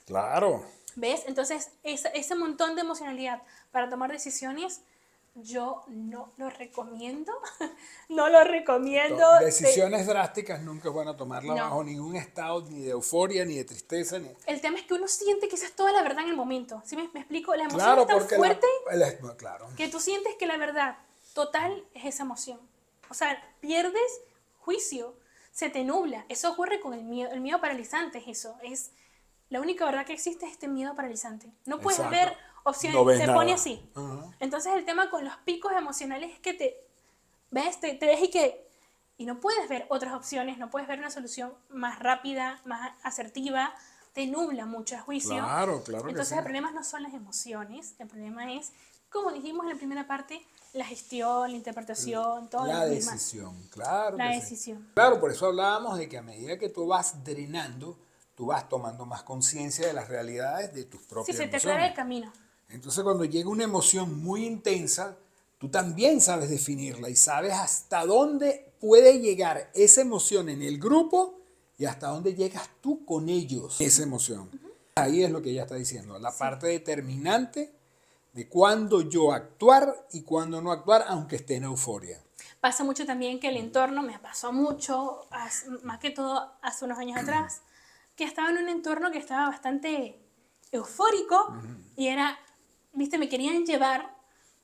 Claro. 0.07 0.65
¿Ves? 0.97 1.23
Entonces, 1.27 1.71
esa- 1.83 2.09
ese 2.11 2.35
montón 2.35 2.75
de 2.75 2.81
emocionalidad 2.83 3.43
para 3.71 3.89
tomar 3.89 4.11
decisiones, 4.11 4.81
yo 5.35 5.85
no 5.87 6.33
lo 6.37 6.51
recomiendo. 6.51 7.33
no 8.09 8.29
lo 8.29 8.43
recomiendo. 8.43 9.25
Te- 9.39 9.45
Decisiones 9.45 10.07
drásticas 10.07 10.61
nunca 10.63 10.89
es 10.89 10.95
bueno 10.95 11.15
tomarlas 11.15 11.57
No. 11.57 11.63
bajo 11.63 11.85
ningún 11.85 12.17
estado, 12.17 12.63
ni 12.63 12.83
de 12.83 12.91
euforia, 12.91 13.45
ni 13.45 13.55
de 13.57 13.65
tristeza. 13.65 14.19
Ni... 14.19 14.29
El 14.47 14.61
tema 14.61 14.79
es 14.79 14.87
que 14.87 14.95
uno 14.95 15.07
siente 15.07 15.47
que 15.49 15.55
esa 15.55 15.67
es 15.67 15.77
toda 15.77 15.93
la 15.93 16.03
verdad 16.03 16.25
en 16.25 16.31
el 16.31 16.37
momento. 16.37 16.83
¿Sí 16.85 16.97
me, 16.97 17.09
me 17.15 17.21
explico? 17.21 17.55
La 17.55 17.65
emoción 17.65 17.81
Claro, 17.85 18.03
es 18.03 18.09
tan 18.09 18.19
la- 18.19 18.37
fuerte 18.37 18.67
la- 18.93 19.37
claro. 19.37 19.69
que 19.77 19.89
tú 19.89 20.01
sientes 20.01 20.35
que 20.37 20.47
la 20.47 20.57
verdad 20.57 20.97
total 21.35 21.85
es 21.95 22.07
esa 22.07 22.25
emoción. 22.25 22.59
O 23.11 23.15
sea, 23.15 23.41
pierdes 23.61 24.21
juicio, 24.59 25.15
se 25.59 25.71
te 25.71 25.83
nubla. 25.83 26.25
Eso 26.29 26.53
ocurre 26.53 26.79
con 26.79 26.95
el 26.95 27.03
miedo. 27.03 27.33
El 27.33 27.41
miedo 27.41 27.61
paralizante 27.61 28.19
es 28.19 28.29
eso. 28.29 28.57
Es 28.63 28.93
la 29.49 29.61
única 29.61 29.85
verdad 29.85 30.07
que 30.07 30.13
existe 30.13 30.47
es 30.47 30.53
este 30.53 30.69
miedo 30.69 30.95
paralizante. 30.95 31.51
No 31.67 31.81
puedes 31.81 31.99
Exacto. 31.99 32.17
ver 32.17 32.37
opciones. 32.63 32.97
No 32.97 33.11
se 33.11 33.27
nada. 33.27 33.35
pone 33.35 33.53
así. 33.55 33.91
Entonces 34.39 34.73
el 34.73 34.85
tema 34.85 35.11
con 35.11 35.25
los 35.25 35.37
picos 35.39 35.73
emocionales 35.73 36.31
es 36.33 36.39
que 36.39 36.55
te 36.55 36.77
ves, 37.51 37.81
te, 37.81 37.95
te 37.95 38.07
ves 38.07 38.23
y 38.23 38.31
que 38.31 38.69
y 39.17 39.27
no 39.27 39.41
puedes 39.41 39.69
ver 39.69 39.87
otras 39.89 40.15
opciones, 40.15 40.59
no 40.59 40.71
puedes 40.71 40.87
ver 40.87 41.01
una 41.01 41.11
solución 41.11 41.53
más 41.71 41.99
rápida, 41.99 42.61
más 42.65 42.93
asertiva, 43.03 43.75
te 44.13 44.29
nubla 44.29 44.65
mucho 44.65 44.95
el 44.95 45.01
juicio. 45.01 45.39
Claro, 45.39 45.83
claro 45.83 46.09
Entonces 46.09 46.35
sí. 46.35 46.39
el 46.39 46.45
problema 46.45 46.71
no 46.71 46.85
son 46.85 47.03
las 47.03 47.13
emociones, 47.15 47.97
el 47.99 48.07
problema 48.07 48.53
es, 48.53 48.73
como 49.11 49.33
dijimos 49.33 49.65
en 49.65 49.71
la 49.73 49.77
primera 49.77 50.07
parte, 50.07 50.41
la 50.75 50.85
gestión, 50.85 51.51
la 51.51 51.57
interpretación, 51.57 52.49
todo 52.51 52.67
La 52.67 52.85
demás. 52.85 53.13
decisión, 53.13 53.57
claro. 53.71 54.17
La 54.17 54.33
sí. 54.35 54.41
decisión. 54.41 54.89
Claro, 54.95 55.19
por 55.21 55.31
eso 55.31 55.47
hablábamos 55.47 55.99
de 55.99 56.09
que 56.09 56.19
a 56.19 56.23
medida 56.23 56.59
que 56.59 56.69
tú 56.69 56.87
vas 56.87 57.25
drenando, 57.25 57.99
tú 58.35 58.47
vas 58.47 58.69
tomando 58.69 59.07
más 59.07 59.23
conciencia 59.23 59.87
de 59.87 59.93
las 59.93 60.09
realidades 60.09 60.73
de 60.75 60.85
tus 60.85 61.01
Sí, 61.01 61.07
propias 61.09 61.37
se 61.37 61.47
te 61.49 61.57
aclara 61.57 61.87
el 61.87 61.95
camino. 61.95 62.33
Entonces 62.69 63.03
cuando 63.03 63.25
llega 63.25 63.49
una 63.49 63.65
emoción 63.65 64.23
muy 64.23 64.45
intensa, 64.45 65.17
tú 65.59 65.71
también 65.71 66.21
sabes 66.21 66.51
definirla 66.51 67.09
y 67.09 67.17
sabes 67.17 67.55
hasta 67.55 68.05
dónde 68.05 68.73
puede 68.79 69.21
llegar 69.21 69.71
esa 69.75 70.03
emoción 70.03 70.51
en 70.51 70.63
el 70.63 70.79
grupo 70.79 71.35
y 71.79 71.87
hasta 71.87 72.09
dónde 72.09 72.35
llegas 72.35 72.69
tú 72.83 73.05
con 73.07 73.29
ellos, 73.31 73.81
esa 73.81 74.03
emoción. 74.03 74.51
Ahí 74.97 75.23
es 75.25 75.31
lo 75.31 75.41
que 75.41 75.51
ella 75.51 75.63
está 75.63 75.77
diciendo, 75.77 76.19
la 76.19 76.31
parte 76.31 76.67
determinante 76.67 77.73
de 78.39 78.49
cuándo 78.49 79.01
yo 79.01 79.33
actuar 79.33 80.07
y 80.13 80.23
cuándo 80.23 80.63
no 80.63 80.71
actuar, 80.71 81.05
aunque 81.09 81.35
esté 81.35 81.57
en 81.57 81.65
euforia. 81.65 82.23
Pasa 82.61 82.85
mucho 82.85 83.05
también 83.05 83.41
que 83.41 83.49
el 83.49 83.57
entorno, 83.57 84.01
me 84.01 84.17
pasó 84.21 84.53
mucho, 84.53 85.27
más 85.83 85.99
que 85.99 86.11
todo 86.11 86.53
hace 86.63 86.85
unos 86.85 86.99
años 86.99 87.19
atrás, 87.19 87.63
que 88.15 88.23
estaba 88.23 88.51
en 88.51 88.59
un 88.59 88.69
entorno 88.69 89.11
que 89.11 89.19
estaba 89.19 89.49
bastante 89.49 90.21
eufórico 90.71 91.53
y 91.97 92.07
era, 92.07 92.39
viste, 92.93 93.19
me 93.19 93.29
querían 93.29 93.67
llevar, 93.67 94.15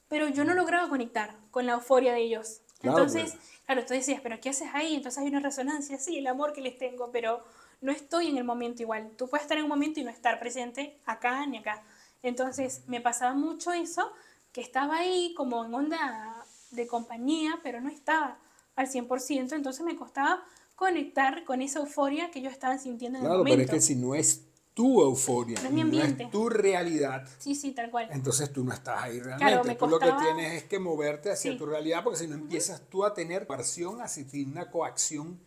pero 0.06 0.28
yo 0.28 0.44
no 0.44 0.54
lograba 0.54 0.88
conectar 0.88 1.36
con 1.50 1.66
la 1.66 1.72
euforia 1.72 2.12
de 2.12 2.20
ellos. 2.20 2.60
Claro, 2.78 2.98
Entonces, 2.98 3.32
pues. 3.32 3.60
claro, 3.66 3.84
tú 3.84 3.94
decías, 3.94 4.20
pero 4.22 4.40
¿qué 4.40 4.50
haces 4.50 4.68
ahí? 4.72 4.94
Entonces 4.94 5.20
hay 5.20 5.28
una 5.28 5.40
resonancia, 5.40 5.98
sí, 5.98 6.18
el 6.18 6.28
amor 6.28 6.52
que 6.52 6.60
les 6.60 6.78
tengo, 6.78 7.10
pero 7.10 7.42
no 7.80 7.90
estoy 7.90 8.28
en 8.28 8.38
el 8.38 8.44
momento 8.44 8.82
igual. 8.82 9.10
Tú 9.16 9.28
puedes 9.28 9.42
estar 9.42 9.58
en 9.58 9.64
un 9.64 9.70
momento 9.70 9.98
y 9.98 10.04
no 10.04 10.10
estar 10.10 10.38
presente 10.38 10.96
acá 11.06 11.44
ni 11.46 11.58
acá. 11.58 11.82
Entonces, 12.24 12.82
me 12.88 13.00
pasaba 13.00 13.34
mucho 13.34 13.70
eso, 13.72 14.10
que 14.52 14.60
estaba 14.62 14.96
ahí 14.96 15.34
como 15.36 15.64
en 15.64 15.74
onda 15.74 16.44
de 16.70 16.86
compañía, 16.86 17.60
pero 17.62 17.80
no 17.80 17.88
estaba 17.90 18.38
al 18.76 18.88
100%, 18.88 19.52
entonces 19.54 19.84
me 19.84 19.94
costaba 19.94 20.42
conectar 20.74 21.44
con 21.44 21.62
esa 21.62 21.78
euforia 21.80 22.30
que 22.30 22.40
ellos 22.40 22.52
estaban 22.52 22.80
sintiendo 22.80 23.18
en 23.18 23.24
el 23.24 23.28
Claro, 23.28 23.38
momento. 23.44 23.56
pero 23.58 23.64
es 23.64 23.70
que 23.70 23.80
si 23.86 23.94
no 23.94 24.14
es 24.14 24.42
tu 24.72 25.02
euforia, 25.02 25.60
No 25.60 25.68
es 25.68 25.72
mi 25.74 25.80
no 25.82 25.86
ambiente. 25.86 26.24
es 26.24 26.30
tu 26.32 26.48
realidad, 26.48 27.28
Sí, 27.38 27.54
sí, 27.54 27.70
tal 27.72 27.90
cual. 27.92 28.08
entonces 28.10 28.52
tú 28.52 28.64
no 28.64 28.72
estás 28.72 29.02
ahí 29.04 29.20
realmente. 29.20 29.44
Claro, 29.52 29.64
me 29.64 29.74
tú 29.76 29.86
lo 29.86 29.98
que 30.00 30.12
tienes 30.12 30.52
es 30.54 30.64
que 30.64 30.78
moverte 30.80 31.30
hacia 31.30 31.52
Sí. 31.52 31.58
tu 31.58 31.66
realidad, 31.66 32.02
porque 32.02 32.18
si 32.18 32.26
no 32.26 32.34
empiezas 32.34 32.80
tú 32.88 33.04
a 33.04 33.14
tener 33.14 33.46
coerción, 33.46 34.00
así 34.00 34.26
una 34.44 34.70
coacción 34.70 35.38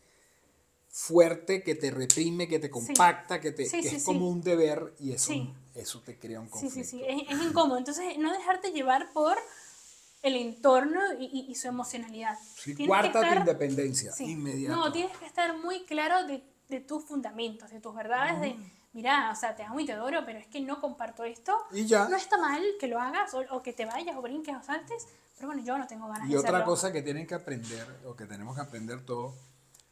fuerte 1.00 1.62
que 1.62 1.76
te 1.76 1.92
reprime, 1.92 2.48
que 2.48 2.58
te 2.58 2.72
compacta, 2.72 3.40
que, 3.40 3.52
te, 3.52 3.66
Sí, 3.66 3.82
que 3.82 3.90
sí, 3.90 3.96
es 3.98 4.02
sí. 4.02 4.06
como 4.06 4.28
un 4.28 4.42
deber 4.42 4.96
y 5.00 5.12
eso, 5.12 5.32
Sí. 5.32 5.54
eso 5.76 6.02
te 6.02 6.18
crea 6.18 6.40
un 6.40 6.48
Sí, 6.48 6.52
conflicto. 6.54 6.76
sí, 6.76 6.84
sí, 6.98 7.04
es, 7.08 7.22
es 7.30 7.44
incómodo. 7.44 7.78
Entonces, 7.78 8.18
no 8.18 8.34
dejarte 8.34 8.72
llevar 8.72 9.14
por 9.14 9.38
el 10.24 10.36
entorno 10.36 11.00
y, 11.20 11.26
y- 11.26 11.52
y 11.52 11.56
su 11.56 11.68
emocionalidad. 11.68 12.36
Sí, 12.56 12.76
cuarta 12.88 13.20
tu 13.20 13.26
estar- 13.28 13.38
independencia, 13.38 14.12
Sí. 14.12 14.32
inmediato. 14.32 14.76
No, 14.76 14.92
tienes 14.92 15.16
que 15.18 15.28
estar 15.28 15.56
muy 15.56 15.86
claro 15.86 16.26
de, 16.26 16.44
de 16.68 16.80
tus 16.80 17.04
fundamentos, 17.06 17.70
de 17.70 17.80
tus 17.80 17.94
verdades, 17.94 18.42
de, 18.42 18.56
mira, 18.94 19.30
o 19.32 19.36
sea, 19.36 19.56
te 19.56 19.62
amo 19.62 19.80
y 19.80 19.86
te 19.86 19.92
adoro, 19.94 20.26
pero 20.26 20.40
es 20.40 20.48
que 20.48 20.60
no 20.62 20.82
comparto 20.82 21.24
esto. 21.26 21.56
Y 21.72 21.86
ya. 21.86 22.10
No 22.10 22.18
está 22.18 22.40
mal 22.40 22.64
que 22.80 22.88
lo 22.88 23.00
hagas 23.00 23.32
o, 23.36 23.44
o 23.52 23.62
que 23.62 23.72
te 23.72 23.86
vayas 23.86 24.18
o 24.18 24.22
brinques 24.24 24.56
o 24.56 24.64
saltes, 24.64 25.06
pero 25.36 25.50
bueno, 25.50 25.64
yo 25.64 25.78
no 25.78 25.86
tengo 25.86 26.08
ganas 26.08 26.28
Y 26.28 26.32
de 26.32 26.40
otra 26.40 26.50
hacerlo. 26.58 26.66
cosa 26.66 26.92
que 26.92 27.04
tienen 27.04 27.28
que 27.28 27.36
aprender, 27.36 27.86
o 28.08 28.16
que 28.16 28.26
tenemos 28.26 28.56
que 28.56 28.62
aprender 28.64 29.06
todos, 29.06 29.36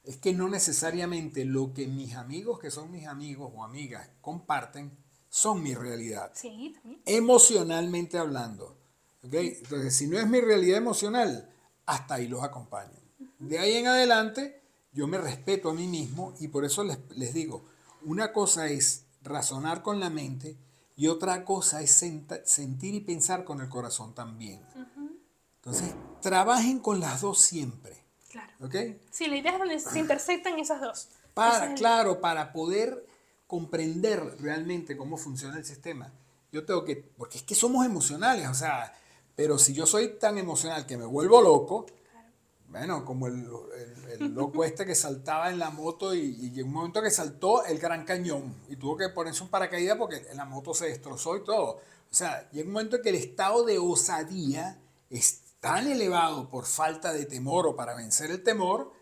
es 0.06 0.18
que 0.18 0.34
no 0.34 0.48
necesariamente 0.50 1.46
lo 1.46 1.74
que 1.74 1.88
mis 1.88 2.16
amigos, 2.16 2.60
que 2.60 2.72
son 2.72 2.92
mis 2.92 3.08
amigos 3.08 3.52
o 3.56 3.64
amigas, 3.64 4.08
comparten, 4.22 4.92
son 5.30 5.62
mi 5.64 5.74
realidad. 5.74 6.32
Sí, 6.36 6.74
también. 6.76 7.02
Emocionalmente 7.06 8.18
hablando. 8.18 8.78
¿ok? 9.24 9.34
Entonces, 9.34 9.96
si 9.96 10.08
no 10.08 10.18
es 10.20 10.28
mi 10.28 10.40
realidad 10.40 10.78
emocional, 10.78 11.50
hasta 11.86 12.16
ahí 12.16 12.28
los 12.28 12.44
acompaño. 12.44 13.00
De 13.40 13.60
ahí 13.60 13.74
en 13.76 13.88
adelante, 13.88 14.62
yo 14.94 15.08
me 15.08 15.18
respeto 15.18 15.70
a 15.70 15.74
mí 15.74 15.88
mismo 15.88 16.34
y 16.40 16.48
por 16.48 16.64
eso 16.66 16.84
les, 16.84 16.98
les 17.18 17.34
digo, 17.34 17.66
una 18.04 18.32
cosa 18.32 18.68
es 18.68 19.06
razonar 19.24 19.82
con 19.82 20.00
la 20.00 20.10
mente 20.10 20.58
y 20.96 21.08
otra 21.08 21.44
cosa 21.44 21.82
es 21.82 21.92
senta- 21.92 22.46
sentir 22.46 22.94
y 22.94 23.02
pensar 23.02 23.44
con 23.44 23.60
el 23.60 23.68
corazón 23.68 24.14
también. 24.14 24.62
Entonces, 25.58 25.94
trabajen 26.22 26.80
con 26.80 27.00
las 27.00 27.22
dos 27.22 27.40
siempre. 27.42 28.05
Claro. 28.36 28.52
¿Ok? 28.60 28.76
Sí, 29.12 29.28
la 29.28 29.38
idea 29.38 29.54
es 29.54 29.60
donde 29.60 29.80
se 29.80 29.98
intersectan 29.98 30.60
esas 30.60 30.82
dos. 30.82 31.08
Para, 31.34 31.66
es 31.66 31.72
el- 31.72 31.78
claro, 31.78 32.20
para 32.20 32.52
poder 32.52 33.06
comprender 33.48 34.36
realmente 34.42 34.98
cómo 34.98 35.16
funciona 35.16 35.58
el 35.58 35.64
sistema. 35.64 36.12
Yo 36.52 36.66
tengo 36.66 36.84
que, 36.84 36.98
porque 36.98 37.38
es 37.38 37.44
que 37.44 37.56
somos 37.56 37.86
emocionales, 37.86 38.48
o 38.50 38.54
sea, 38.54 38.94
pero 39.38 39.58
si 39.58 39.74
yo 39.74 39.86
soy 39.86 40.18
tan 40.20 40.38
emocional 40.38 40.86
que 40.86 40.98
me 40.98 41.06
vuelvo 41.06 41.42
loco, 41.42 41.86
bueno, 42.68 43.06
como 43.06 43.28
el, 43.28 43.36
el- 44.16 44.22
el 44.24 44.34
loco 44.34 44.66
este 44.66 44.86
que 44.86 44.96
saltaba 44.96 45.50
en 45.50 45.60
la 45.60 45.70
moto 45.70 46.14
y, 46.14 46.20
y 46.20 46.52
llegó 46.52 46.68
un 46.68 46.74
momento 46.74 47.02
que 47.02 47.12
saltó 47.12 47.64
el 47.66 47.80
Gran 47.80 48.04
Cañón 48.04 48.54
y 48.68 48.76
tuvo 48.76 48.98
que 48.98 49.08
ponerse 49.10 49.44
un 49.44 49.50
paracaídas 49.50 49.98
porque 49.98 50.26
la 50.34 50.44
moto 50.46 50.74
se 50.74 50.88
destrozó 50.88 51.38
y 51.38 51.44
todo. 51.46 51.76
O 52.12 52.14
sea, 52.14 52.50
llega 52.52 52.68
un 52.68 52.74
momento 52.74 52.98
en 52.98 53.02
que 53.02 53.10
el 53.10 53.16
estado 53.16 53.64
de 53.64 53.78
osadía 53.78 54.78
es 55.10 55.42
tan 55.66 55.88
elevado 55.88 56.48
por 56.48 56.68
falta 56.68 57.12
de 57.12 57.26
temor 57.26 57.66
o 57.66 57.76
para 57.76 57.96
vencer 57.96 58.30
el 58.30 58.44
temor 58.44 58.94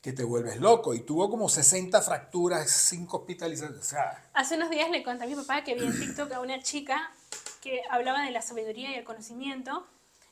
que 0.00 0.12
te 0.12 0.24
vuelves 0.24 0.60
loco. 0.60 0.94
Y 0.94 1.02
tuvo 1.02 1.30
como 1.30 1.48
60 1.48 2.02
fracturas, 2.02 2.68
5 2.68 3.18
hospitalizaciones. 3.18 3.78
O 3.78 3.84
sea, 3.84 4.28
Hace 4.34 4.56
unos 4.56 4.68
días 4.68 4.90
le 4.90 5.04
conté 5.04 5.22
a 5.22 5.26
mi 5.28 5.36
papá 5.36 5.62
que 5.62 5.76
vi 5.76 5.84
en 5.84 5.96
TikTok 5.96 6.32
a 6.32 6.40
una 6.40 6.60
chica 6.60 7.12
que 7.60 7.82
hablaba 7.88 8.22
de 8.22 8.32
la 8.32 8.42
sabiduría 8.42 8.90
y 8.90 8.94
el 8.94 9.04
conocimiento. 9.04 9.86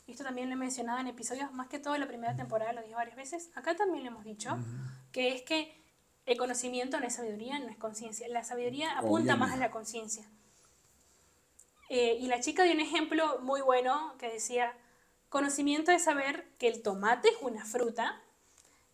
Y 0.08 0.10
esto 0.10 0.24
también 0.24 0.48
lo 0.48 0.54
he 0.54 0.58
mencionado 0.58 0.98
en 0.98 1.06
episodios, 1.06 1.52
más 1.52 1.68
que 1.68 1.78
todo 1.78 1.94
en 1.94 2.00
la 2.00 2.08
primera 2.08 2.34
temporada, 2.34 2.72
lo 2.72 2.82
dije 2.82 2.96
varias 2.96 3.16
veces. 3.16 3.50
Acá 3.54 3.76
también 3.76 4.02
lo 4.02 4.10
hemos 4.10 4.24
dicho, 4.24 4.58
que 5.12 5.36
es 5.36 5.42
que 5.42 5.80
el 6.26 6.36
conocimiento 6.36 6.98
no 6.98 7.06
es 7.06 7.14
sabiduría, 7.14 7.60
no 7.60 7.68
es 7.68 7.76
conciencia. 7.76 8.26
La 8.26 8.42
sabiduría 8.42 8.98
apunta 8.98 9.36
más 9.36 9.52
a 9.52 9.56
la 9.56 9.70
conciencia. 9.70 10.28
Eh, 11.90 12.16
y 12.18 12.26
la 12.26 12.40
chica 12.40 12.64
dio 12.64 12.72
un 12.72 12.80
ejemplo 12.80 13.38
muy 13.40 13.60
bueno 13.60 14.16
que 14.18 14.28
decía, 14.28 14.76
conocimiento 15.34 15.90
es 15.90 16.04
saber 16.04 16.48
que 16.58 16.68
el 16.68 16.80
tomate 16.80 17.28
es 17.28 17.34
una 17.40 17.64
fruta 17.64 18.22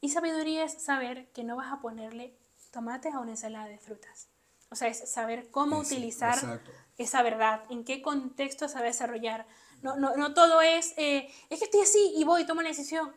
y 0.00 0.08
sabiduría 0.08 0.64
es 0.64 0.82
saber 0.82 1.28
que 1.32 1.44
no 1.44 1.56
vas 1.56 1.70
a 1.70 1.82
ponerle 1.82 2.34
tomates 2.70 3.14
a 3.14 3.18
una 3.18 3.32
ensalada 3.32 3.66
de 3.66 3.76
frutas. 3.76 4.28
O 4.70 4.74
sea, 4.74 4.88
es 4.88 5.06
saber 5.06 5.50
cómo 5.50 5.78
utilizar 5.78 6.32
exacto. 6.32 6.70
esa 6.96 7.22
verdad, 7.22 7.62
en 7.68 7.84
qué 7.84 8.00
contexto 8.00 8.68
se 8.68 8.76
va 8.76 8.80
a 8.80 8.84
desarrollar. 8.84 9.46
No, 9.82 9.96
no, 9.96 10.16
no 10.16 10.32
todo 10.32 10.62
es, 10.62 10.94
eh, 10.96 11.28
es 11.50 11.58
que 11.58 11.66
estoy 11.66 11.82
así 11.82 12.14
y 12.16 12.24
voy, 12.24 12.46
tomo 12.46 12.62
la 12.62 12.70
decisión. 12.70 13.12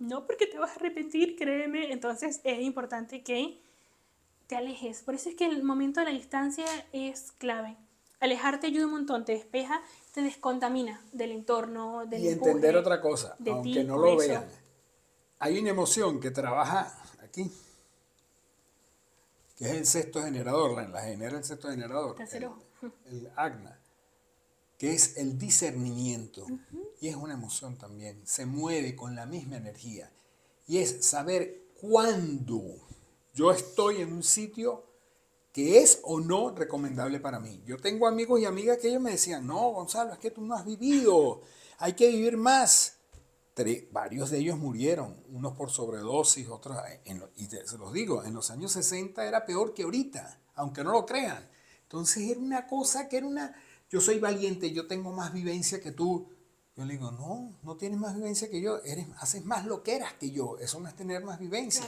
No, 0.00 0.26
porque 0.26 0.48
te 0.48 0.58
vas 0.58 0.72
a 0.72 0.74
arrepentir, 0.74 1.36
créeme. 1.36 1.92
Entonces 1.92 2.40
es 2.42 2.60
importante 2.62 3.22
que 3.22 3.62
te 4.48 4.56
alejes. 4.56 5.02
Por 5.02 5.14
eso 5.14 5.28
es 5.28 5.36
que 5.36 5.46
el 5.46 5.62
momento 5.62 6.00
de 6.00 6.06
la 6.06 6.12
distancia 6.12 6.66
es 6.92 7.30
clave. 7.30 7.76
Alejarte 8.18 8.66
ayuda 8.66 8.86
un 8.86 8.92
montón, 8.92 9.24
te 9.24 9.32
despeja, 9.32 9.80
te 10.14 10.22
descontamina 10.22 11.04
del 11.12 11.32
entorno, 11.32 12.06
del 12.06 12.22
y 12.22 12.28
entender 12.28 12.76
empuje, 12.76 12.78
otra 12.78 13.00
cosa, 13.00 13.36
aunque 13.44 13.80
ti, 13.80 13.84
no 13.84 13.98
lo 13.98 14.10
eso. 14.10 14.18
vean. 14.18 14.48
Hay 15.40 15.58
una 15.58 15.70
emoción 15.70 16.20
que 16.20 16.30
trabaja 16.30 16.96
aquí, 17.20 17.50
que 19.56 19.64
es 19.64 19.72
el 19.72 19.86
sexto 19.86 20.22
generador, 20.22 20.76
la, 20.76 20.86
la 20.86 21.02
genera 21.02 21.36
el 21.36 21.42
sexto 21.42 21.68
generador, 21.68 22.14
el, 22.30 22.48
el 23.06 23.32
agna, 23.34 23.76
que 24.78 24.92
es 24.92 25.16
el 25.16 25.36
discernimiento. 25.36 26.46
Y 27.00 27.08
es 27.08 27.16
una 27.16 27.34
emoción 27.34 27.76
también, 27.76 28.24
se 28.24 28.46
mueve 28.46 28.94
con 28.94 29.16
la 29.16 29.26
misma 29.26 29.56
energía. 29.56 30.12
Y 30.68 30.78
es 30.78 31.04
saber 31.04 31.64
cuándo 31.80 32.62
yo 33.34 33.50
estoy 33.50 34.00
en 34.00 34.12
un 34.12 34.22
sitio 34.22 34.84
que 35.54 35.78
es 35.78 36.00
o 36.02 36.20
no 36.20 36.50
recomendable 36.54 37.20
para 37.20 37.40
mí. 37.40 37.62
Yo 37.64 37.78
tengo 37.78 38.08
amigos 38.08 38.40
y 38.40 38.44
amigas 38.44 38.78
que 38.78 38.88
ellos 38.90 39.00
me 39.00 39.12
decían, 39.12 39.46
no, 39.46 39.70
Gonzalo, 39.72 40.12
es 40.12 40.18
que 40.18 40.32
tú 40.32 40.42
no 40.42 40.54
has 40.56 40.66
vivido, 40.66 41.42
hay 41.78 41.94
que 41.94 42.08
vivir 42.10 42.36
más. 42.36 42.96
Tre- 43.56 43.88
varios 43.92 44.30
de 44.30 44.38
ellos 44.38 44.58
murieron, 44.58 45.16
unos 45.32 45.54
por 45.54 45.70
sobredosis, 45.70 46.48
otros, 46.48 46.76
en 47.04 47.20
lo- 47.20 47.30
y 47.36 47.46
te- 47.46 47.66
se 47.68 47.78
los 47.78 47.92
digo, 47.92 48.24
en 48.24 48.34
los 48.34 48.50
años 48.50 48.72
60 48.72 49.24
era 49.26 49.46
peor 49.46 49.74
que 49.74 49.84
ahorita, 49.84 50.40
aunque 50.56 50.82
no 50.82 50.90
lo 50.92 51.06
crean. 51.06 51.48
Entonces 51.82 52.28
era 52.30 52.40
una 52.40 52.66
cosa 52.66 53.08
que 53.08 53.18
era 53.18 53.26
una, 53.26 53.54
yo 53.90 54.00
soy 54.00 54.18
valiente, 54.18 54.72
yo 54.72 54.88
tengo 54.88 55.12
más 55.12 55.32
vivencia 55.32 55.80
que 55.80 55.92
tú. 55.92 56.28
Yo 56.76 56.84
le 56.84 56.94
digo, 56.94 57.12
no, 57.12 57.56
no 57.62 57.76
tienes 57.76 58.00
más 58.00 58.16
vivencia 58.16 58.50
que 58.50 58.60
yo, 58.60 58.78
eres, 58.84 59.06
haces 59.20 59.44
más 59.44 59.64
loqueras 59.64 60.12
que 60.14 60.32
yo, 60.32 60.58
eso 60.58 60.80
no 60.80 60.88
es 60.88 60.96
tener 60.96 61.22
más 61.22 61.38
vivencia, 61.38 61.86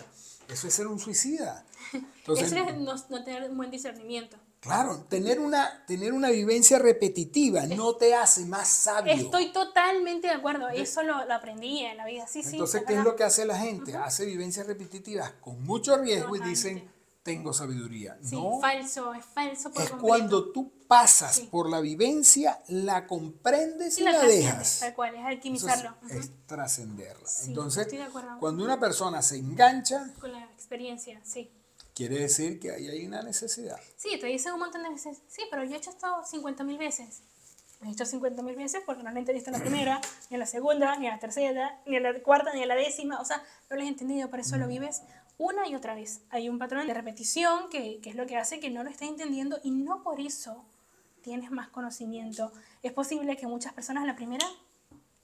eso 0.48 0.68
es 0.68 0.74
ser 0.74 0.86
un 0.86 1.00
suicida. 1.00 1.64
Entonces, 1.92 2.52
Eso 2.52 2.64
es 2.64 2.76
no, 2.76 2.94
no 2.94 3.24
tener 3.24 3.50
un 3.50 3.56
buen 3.56 3.70
discernimiento. 3.70 4.36
Claro, 4.60 5.04
tener 5.08 5.38
una, 5.40 5.84
tener 5.86 6.12
una 6.12 6.30
vivencia 6.30 6.78
repetitiva 6.78 7.66
no 7.66 7.94
te 7.96 8.14
hace 8.14 8.44
más 8.46 8.68
sabio. 8.68 9.12
Estoy 9.12 9.52
totalmente 9.52 10.28
de 10.28 10.34
acuerdo. 10.34 10.68
Eso 10.68 11.02
lo, 11.02 11.24
lo 11.24 11.34
aprendí 11.34 11.80
en 11.80 11.96
la 11.96 12.06
vida. 12.06 12.26
Sí, 12.26 12.42
sí. 12.42 12.52
Entonces, 12.52 12.82
¿qué 12.86 12.94
es 12.94 13.04
lo 13.04 13.14
que 13.14 13.22
hace 13.22 13.44
la 13.44 13.58
gente? 13.58 13.96
Hace 13.96 14.24
vivencias 14.24 14.66
repetitivas 14.66 15.32
con 15.40 15.62
mucho 15.62 15.96
riesgo 15.98 16.34
y 16.36 16.40
dicen. 16.40 16.95
Tengo 17.26 17.52
sabiduría. 17.52 18.16
Sí, 18.22 18.36
no, 18.36 18.60
falso, 18.60 19.12
es 19.12 19.24
falso 19.24 19.70
por 19.70 19.82
es 19.82 19.90
completo. 19.90 19.98
cuando 20.08 20.52
tú 20.52 20.72
pasas 20.88 21.34
Sí. 21.34 21.48
por 21.50 21.68
la 21.68 21.80
vivencia, 21.80 22.60
la 22.68 23.06
comprendes 23.06 23.98
y 23.98 24.04
la 24.04 24.22
dejas. 24.22 24.78
Tal 24.80 24.94
cual, 24.94 25.10
es 25.10 25.16
Entonces, 25.16 25.36
alquimizarlo. 25.36 25.96
Es 26.10 26.30
trascenderla. 26.46 27.28
Sí, 27.28 27.48
Entonces, 27.48 27.88
cuando 28.40 28.64
una 28.64 28.78
persona 28.80 29.20
se 29.22 29.36
engancha, 29.36 30.12
Con 30.20 30.32
la 30.32 30.44
experiencia, 30.44 31.20
sí. 31.24 31.50
quiere 31.94 32.20
decir 32.20 32.60
que 32.60 32.70
ahí 32.70 32.88
hay 32.88 33.04
una 33.06 33.22
necesidad. 33.22 33.78
Sí, 33.96 34.18
te 34.20 34.26
dicen 34.28 34.52
un 34.52 34.60
montón 34.60 34.82
de 34.84 34.90
veces, 34.90 35.18
sí, 35.28 35.42
pero 35.50 35.64
yo 35.64 35.74
he 35.74 35.78
hecho 35.78 35.90
esto 35.90 36.06
50 36.24 36.62
mil 36.64 36.78
veces. 36.78 37.22
He 37.84 37.90
hecho 37.90 38.06
50 38.06 38.40
mil 38.42 38.56
veces 38.56 38.82
porque 38.86 39.02
no 39.02 39.10
lo 39.10 39.18
entendiste 39.18 39.50
en 39.50 39.54
la 39.58 39.62
primera, 39.62 40.00
ni 40.30 40.34
en 40.36 40.40
la 40.40 40.46
segunda, 40.46 40.96
ni 40.96 41.06
en 41.06 41.12
la 41.12 41.18
tercera, 41.18 41.78
ni 41.86 41.96
en 41.96 42.04
la 42.04 42.22
cuarta, 42.22 42.52
ni 42.54 42.62
en 42.62 42.68
la 42.68 42.74
décima. 42.74 43.20
O 43.20 43.24
sea, 43.24 43.42
no 43.68 43.76
lo 43.76 43.82
has 43.82 43.88
entendido, 43.88 44.30
por 44.30 44.40
eso 44.40 44.56
lo 44.56 44.66
vives 44.66 45.02
una 45.38 45.68
y 45.68 45.74
otra 45.74 45.94
vez. 45.94 46.20
Hay 46.30 46.48
un 46.48 46.58
patrón 46.58 46.86
de 46.86 46.94
repetición 46.94 47.68
que, 47.70 48.00
que 48.00 48.10
es 48.10 48.16
lo 48.16 48.26
que 48.26 48.36
hace 48.36 48.60
que 48.60 48.70
no 48.70 48.82
lo 48.82 48.90
estés 48.90 49.08
entendiendo 49.08 49.58
y 49.62 49.70
no 49.70 50.02
por 50.02 50.20
eso 50.20 50.64
tienes 51.22 51.50
más 51.50 51.68
conocimiento. 51.68 52.52
Es 52.82 52.92
posible 52.92 53.36
que 53.36 53.46
muchas 53.46 53.72
personas 53.72 54.04
a 54.04 54.06
la 54.06 54.16
primera 54.16 54.46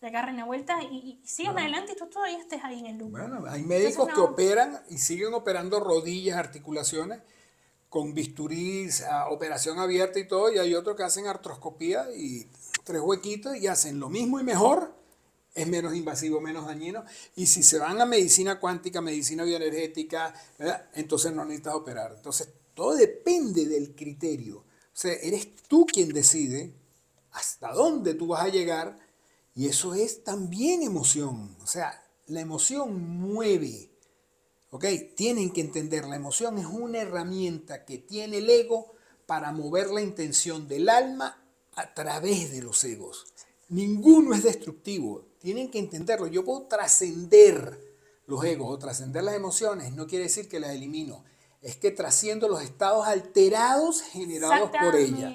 le 0.00 0.09
agarren 0.09 0.37
la 0.37 0.45
vuelta 0.45 0.83
y, 0.83 1.21
y 1.23 1.26
sigan 1.26 1.57
adelante 1.59 1.92
y 1.92 1.97
tú 1.97 2.07
todavía 2.09 2.38
estés 2.38 2.64
ahí 2.64 2.81
en 2.81 2.87
el 2.87 2.99
loop. 2.99 3.12
Bueno, 3.12 3.45
hay 3.49 3.62
médicos 3.62 4.09
Entonces, 4.09 4.14
que 4.14 4.21
operan 4.21 4.81
y 4.90 4.99
siguen 4.99 5.33
operando 5.33 5.78
rodillas, 5.78 6.37
articulaciones, 6.37 7.21
con 7.88 8.14
bisturís, 8.14 9.02
a 9.02 9.28
operación 9.28 9.78
abierta 9.78 10.19
y 10.19 10.26
todo, 10.26 10.52
y 10.52 10.59
hay 10.59 10.75
otros 10.75 10.97
que 10.97 11.04
hacen 11.04 11.26
artroscopía 11.26 12.07
y 12.16 12.49
tres 12.85 13.00
huequitos 13.00 13.54
y 13.57 13.69
hacen 13.69 14.00
lo 14.00 14.09
mismo 14.09 14.40
y 14.40 14.42
mejor, 14.42 14.95
es 15.54 15.66
menos 15.66 15.94
invasivo, 15.94 16.40
menos 16.40 16.66
dañino, 16.66 17.04
y 17.37 17.47
si 17.47 17.62
se 17.62 17.78
van 17.78 18.00
a 18.00 18.06
medicina 18.06 18.59
cuántica, 18.59 19.00
medicina 19.00 19.44
bioenergética, 19.44 20.35
¿verdad? 20.59 20.88
entonces 20.94 21.32
no 21.32 21.44
necesitas 21.44 21.75
operar. 21.75 22.14
Entonces, 22.16 22.49
todo 22.75 22.94
depende 22.94 23.66
del 23.66 23.94
criterio. 23.94 24.59
O 24.59 24.94
sea, 24.94 25.12
eres 25.12 25.54
tú 25.68 25.87
quien 25.87 26.11
decide 26.11 26.75
hasta 27.32 27.73
dónde 27.73 28.14
tú 28.14 28.28
vas 28.28 28.44
a 28.44 28.49
llegar, 28.49 28.99
y 29.54 29.68
eso 29.68 29.94
es 29.94 30.25
también 30.25 30.82
emoción. 30.82 31.56
O 31.62 31.66
sea, 31.66 32.02
la 32.26 32.40
emoción 32.40 33.21
mueve. 33.21 33.90
¿Ok? 34.71 34.87
Tienen 35.14 35.50
que 35.52 35.61
entender, 35.61 36.06
la 36.06 36.16
emoción 36.16 36.56
es 36.56 36.64
una 36.64 36.99
herramienta 36.99 37.85
que 37.85 37.99
tiene 37.99 38.38
el 38.38 38.49
ego 38.49 38.92
para 39.26 39.52
mover 39.52 39.90
la 39.90 40.00
intención 40.00 40.66
del 40.66 40.88
alma 40.88 41.42
a 41.75 41.92
través 41.92 42.50
de 42.52 42.62
los 42.62 42.82
egos. 42.85 43.26
Ninguno 43.68 44.35
es 44.35 44.42
destructivo. 44.44 45.26
Tienen 45.42 45.72
que 45.72 45.80
entenderlo. 45.80 46.28
Yo 46.28 46.44
puedo 46.44 46.62
trascender 46.68 47.80
los 48.26 48.44
egos 48.44 48.68
o 48.70 48.78
trascender 48.78 49.25
las 49.25 49.34
emociones. 49.34 49.92
No 49.92 50.06
quiere 50.06 50.26
decir 50.26 50.49
que 50.49 50.61
las 50.61 50.70
elimino. 50.70 51.25
Es 51.61 51.75
que 51.75 51.90
trasciendo 51.90 52.46
los 52.49 52.62
estados 52.62 53.08
alterados 53.08 54.02
generados 54.02 54.70
por 54.70 54.94
ella. 54.94 55.32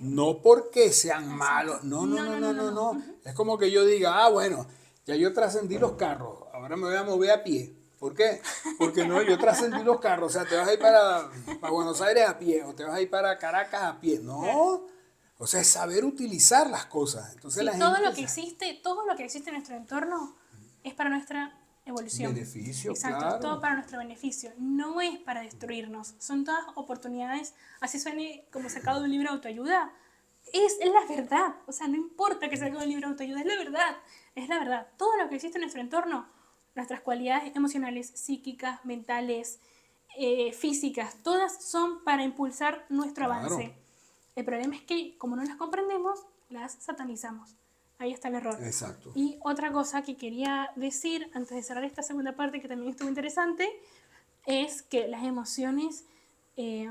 No 0.00 0.42
porque 0.42 0.92
sean 0.92 1.28
malos. 1.28 1.84
No, 1.84 2.06
no, 2.06 2.24
no, 2.24 2.40
no, 2.40 2.52
no, 2.52 2.70
no. 2.72 3.02
Es 3.24 3.34
como 3.34 3.56
que 3.56 3.70
yo 3.70 3.86
diga, 3.86 4.24
ah, 4.24 4.30
bueno, 4.30 4.66
ya 5.06 5.14
yo 5.14 5.32
trascendí 5.32 5.78
los 5.78 5.92
carros. 5.92 6.38
Ahora 6.52 6.76
me 6.76 6.86
voy 6.86 6.96
a 6.96 7.04
mover 7.04 7.30
a 7.30 7.44
pie. 7.44 7.72
¿Por 8.00 8.14
qué? 8.14 8.42
Porque 8.78 9.06
no, 9.06 9.22
yo 9.22 9.38
trascendí 9.38 9.84
los 9.84 10.00
carros. 10.00 10.34
O 10.34 10.38
sea, 10.40 10.48
te 10.48 10.56
vas 10.56 10.66
a 10.66 10.72
ir 10.72 10.80
para, 10.80 11.30
para 11.60 11.72
Buenos 11.72 12.00
Aires 12.00 12.28
a 12.28 12.36
pie 12.36 12.64
o 12.64 12.74
te 12.74 12.82
vas 12.82 12.94
a 12.94 13.00
ir 13.00 13.08
para 13.08 13.38
Caracas 13.38 13.84
a 13.84 14.00
pie. 14.00 14.18
No. 14.18 14.95
O 15.38 15.46
sea, 15.46 15.60
es 15.60 15.68
saber 15.68 16.04
utilizar 16.04 16.68
las 16.70 16.86
cosas. 16.86 17.32
Entonces 17.34 17.60
Sí, 17.60 17.66
la 17.66 17.78
todo 17.78 17.98
lo 18.00 18.12
que 18.14 18.22
existe, 18.22 18.80
todo 18.82 19.06
lo 19.06 19.16
que 19.16 19.24
existe 19.24 19.50
en 19.50 19.56
nuestro 19.56 19.76
entorno 19.76 20.34
es 20.82 20.94
para 20.94 21.10
nuestra 21.10 21.52
evolución. 21.84 22.34
Beneficio, 22.34 22.92
Exacto, 22.92 23.18
claro. 23.18 23.34
es 23.36 23.40
todo 23.42 23.60
para 23.60 23.74
nuestro 23.74 23.98
beneficio. 23.98 24.52
No 24.58 25.00
es 25.00 25.18
para 25.18 25.42
destruirnos. 25.42 26.14
Son 26.18 26.44
todas 26.44 26.64
oportunidades, 26.74 27.54
así 27.80 28.00
suene 28.00 28.46
como 28.52 28.68
sacado 28.70 29.00
de 29.00 29.04
un 29.06 29.12
libro 29.12 29.28
de 29.30 29.34
autoayuda. 29.36 29.92
Es, 30.52 30.76
es 30.80 30.90
la 30.90 31.04
verdad. 31.14 31.54
O 31.66 31.72
sea, 31.72 31.86
no 31.88 31.96
importa 31.96 32.48
que 32.48 32.56
salga 32.56 32.78
de 32.78 32.84
un 32.84 32.88
libro 32.90 33.08
de 33.08 33.12
autoayuda, 33.12 33.40
es 33.40 33.46
la 33.46 33.56
verdad. 33.56 33.96
Es 34.34 34.48
la 34.48 34.58
verdad. 34.58 34.86
Todo 34.96 35.16
lo 35.18 35.28
que 35.28 35.34
existe 35.36 35.58
en 35.58 35.62
nuestro 35.62 35.80
entorno, 35.82 36.28
nuestras 36.74 37.00
cualidades 37.02 37.54
emocionales, 37.54 38.08
psíquicas, 38.14 38.84
mentales, 38.84 39.58
eh, 40.18 40.52
físicas, 40.52 41.16
todas 41.22 41.62
son 41.62 42.02
para 42.04 42.22
impulsar 42.24 42.86
nuestro 42.88 43.26
Claro. 43.26 43.46
avance. 43.46 43.74
El 44.36 44.44
problema 44.44 44.76
es 44.76 44.82
que, 44.82 45.16
como 45.18 45.34
no 45.34 45.42
las 45.42 45.56
comprendemos, 45.56 46.20
las 46.50 46.74
satanizamos. 46.74 47.56
Ahí 47.98 48.12
está 48.12 48.28
el 48.28 48.34
error. 48.34 48.58
Exacto. 48.62 49.10
Y 49.14 49.38
otra 49.42 49.72
cosa 49.72 50.02
que 50.02 50.16
quería 50.16 50.70
decir 50.76 51.30
antes 51.34 51.56
de 51.56 51.62
cerrar 51.62 51.84
esta 51.84 52.02
segunda 52.02 52.36
parte, 52.36 52.60
que 52.60 52.68
también 52.68 52.90
estuvo 52.90 53.08
interesante, 53.08 53.68
es 54.44 54.82
que 54.82 55.08
las 55.08 55.24
emociones 55.24 56.04
eh, 56.56 56.90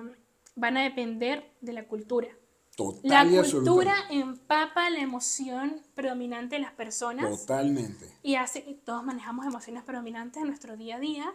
van 0.56 0.78
a 0.78 0.84
depender 0.84 1.52
de 1.62 1.74
la 1.74 1.88
cultura. 1.88 2.30
Total 2.76 3.32
La 3.32 3.42
cultura 3.42 3.96
empapa 4.10 4.90
la 4.90 5.00
emoción 5.00 5.80
predominante 5.94 6.56
de 6.56 6.62
las 6.62 6.74
personas 6.74 7.40
Totalmente. 7.42 8.12
y 8.22 8.36
hace 8.36 8.64
que 8.64 8.74
todos 8.74 9.04
manejamos 9.04 9.46
emociones 9.46 9.84
predominantes 9.84 10.42
en 10.42 10.50
nuestro 10.50 10.76
día 10.76 10.98
a 10.98 11.00
día 11.00 11.34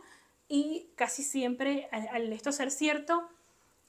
y 0.48 0.90
casi 0.96 1.22
siempre, 1.22 1.88
al, 1.92 2.08
al 2.08 2.32
esto 2.32 2.52
ser 2.52 2.70
cierto, 2.70 3.26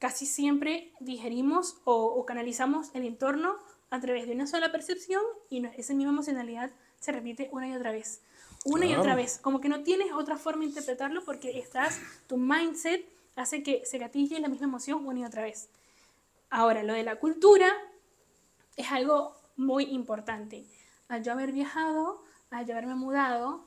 casi 0.02 0.26
siempre 0.26 0.92
digerimos 1.00 1.78
o, 1.84 1.94
o 1.94 2.26
canalizamos 2.26 2.90
el 2.96 3.06
entorno 3.06 3.56
a 3.92 4.00
través 4.00 4.26
de 4.26 4.34
una 4.34 4.48
sola 4.48 4.72
percepción 4.72 5.22
y 5.48 5.64
esa 5.78 5.94
misma 5.94 6.12
emocionalidad 6.12 6.72
se 7.00 7.12
repite 7.12 7.50
una 7.52 7.68
y 7.68 7.76
otra 7.76 7.92
vez. 7.92 8.22
Una 8.66 8.88
y 8.88 8.96
otra 8.96 9.14
vez. 9.14 9.38
Como 9.38 9.62
que 9.62 9.70
no 9.70 9.84
tienes 9.84 10.12
otra 10.12 10.38
forma 10.38 10.62
de 10.62 10.70
interpretarlo 10.70 11.24
porque 11.24 11.60
estás, 11.60 12.00
tu 12.28 12.38
mindset 12.38 13.06
hace 13.36 13.62
que 13.62 13.86
se 13.86 14.00
gatille 14.00 14.40
la 14.40 14.48
misma 14.48 14.66
emoción 14.66 15.06
una 15.06 15.20
y 15.20 15.26
otra 15.26 15.44
vez. 15.44 15.70
Ahora, 16.50 16.82
lo 16.82 16.94
de 16.94 17.04
la 17.04 17.18
cultura 17.18 17.72
es 18.78 18.92
algo 18.92 19.36
muy 19.56 19.84
importante. 19.84 20.66
Al 21.10 21.24
yo 21.24 21.32
haber 21.32 21.52
viajado, 21.52 22.24
al 22.50 22.66
yo 22.66 22.74
haberme 22.74 22.96
mudado, 22.96 23.64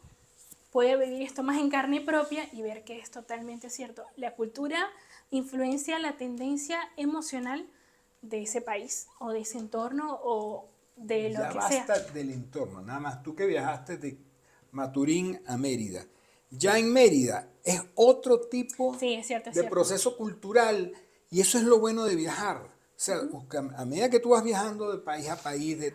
puedo 0.73 0.99
vivir 0.99 1.23
esto 1.23 1.45
más 1.45 1.59
en 1.59 1.71
carne 1.71 2.01
propia 2.01 2.49
y 2.53 2.63
ver 2.63 2.83
que 2.83 2.99
es 2.99 3.13
totalmente 3.13 3.71
cierto. 3.71 4.05
La 4.17 4.33
cultura 4.33 4.91
influencia 5.37 5.99
la 5.99 6.17
tendencia 6.17 6.79
emocional 6.97 7.69
de 8.23 8.43
ese 8.43 8.61
país 8.61 9.07
o 9.19 9.33
de 9.33 9.41
ese 9.41 9.59
entorno 9.59 10.19
o 10.23 10.69
de 10.97 11.31
lo 11.31 11.41
ya 11.41 11.49
que 11.49 11.59
basta 11.59 11.95
sea. 11.97 12.13
del 12.13 12.31
entorno, 12.31 12.81
nada 12.83 13.01
más 13.01 13.23
tú 13.23 13.35
que 13.35 13.47
viajaste 13.47 13.97
de 13.99 14.19
Maturín 14.73 15.41
a 15.47 15.57
Mérida. 15.57 16.07
Ya 16.51 16.79
en 16.79 16.93
Mérida 16.93 17.49
es 17.65 17.83
otro 17.97 18.41
tipo 18.49 18.97
Sí, 18.99 19.15
es 19.15 19.27
cierto, 19.27 19.51
es 19.51 19.55
de 19.55 19.61
cierto. 19.61 19.75
proceso 19.75 20.17
cultural 20.17 20.93
y 21.31 21.41
eso 21.41 21.59
es 21.59 21.65
lo 21.65 21.81
bueno 21.81 22.05
de 22.05 22.15
viajar. 22.17 22.59
O 22.63 22.69
sea, 22.97 23.17
que 23.51 23.57
a 23.59 23.61
a 23.83 23.85
medida 23.85 24.09
que 24.11 24.21
tú 24.21 24.31
vas 24.31 24.45
viajando 24.45 24.93
de 24.93 24.99
país 24.99 25.29
a 25.29 25.37
país, 25.37 25.79
de- 25.81 25.95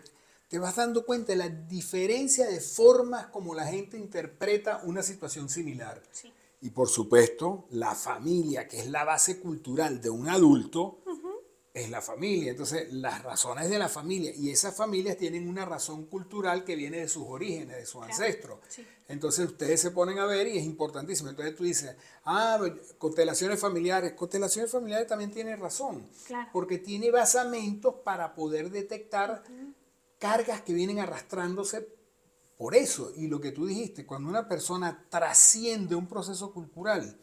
te 0.50 0.60
vas 0.60 0.76
dando 0.76 1.06
cuenta 1.06 1.32
de 1.32 1.38
la 1.38 1.48
diferencia 1.50 2.48
de 2.48 2.60
formas 2.60 3.28
como 3.28 3.54
la 3.56 3.66
gente 3.66 3.98
interpreta 3.98 4.82
una 4.84 5.02
situación 5.04 5.48
similar. 5.50 6.02
Sí. 6.12 6.34
Y 6.62 6.72
por 6.72 6.90
supuesto, 6.90 7.68
la 7.72 7.96
familia, 7.96 8.68
que 8.68 8.80
es 8.80 8.88
la 8.88 9.06
base 9.06 9.40
cultural 9.40 10.02
de 10.02 10.10
un 10.10 10.28
adulto, 10.28 11.02
es 11.74 11.90
la 11.90 12.02
familia. 12.02 12.52
Entonces, 12.52 12.92
las 12.92 13.24
razones 13.24 13.70
de 13.70 13.80
la 13.80 13.88
familia 13.88 14.34
y 14.36 14.50
esas 14.50 14.76
familias 14.76 15.18
tienen 15.18 15.48
una 15.48 15.66
razón 15.66 16.06
cultural 16.08 16.64
que 16.64 16.76
viene 16.76 16.98
de 16.98 17.08
sus 17.08 17.24
orígenes, 17.28 17.78
de 17.78 17.86
sus 17.86 18.04
ancestros. 18.04 18.60
sí. 18.68 18.86
Entonces, 19.08 19.48
ustedes 19.48 19.82
se 19.82 19.90
ponen 19.90 20.20
a 20.20 20.28
ver 20.28 20.48
y 20.48 20.60
es 20.60 20.64
importantísimo. 20.64 21.32
Entonces, 21.32 21.56
tú 21.56 21.64
dices, 21.64 21.96
ah, 22.26 22.60
constelaciones 23.00 23.60
familiares. 23.60 24.14
Constelaciones 24.14 24.72
familiares 24.72 25.08
también 25.08 25.32
tiene 25.32 25.56
razón. 25.56 26.08
Claro. 26.28 26.48
Porque 26.54 26.78
tiene 26.78 27.10
basamentos 27.10 27.96
para 28.04 28.36
poder 28.36 28.70
detectar 28.70 29.44
cargas 30.20 30.62
que 30.62 30.74
vienen 30.74 31.00
arrastrándose 31.00 31.88
por 32.60 32.76
eso. 32.76 33.14
Y 33.16 33.28
lo 33.28 33.40
que 33.40 33.54
tú 33.54 33.66
dijiste, 33.66 34.06
cuando 34.06 34.28
una 34.28 34.46
persona 34.46 35.06
trasciende 35.10 35.96
un 35.96 36.08
proceso 36.08 36.52
cultural 36.52 37.18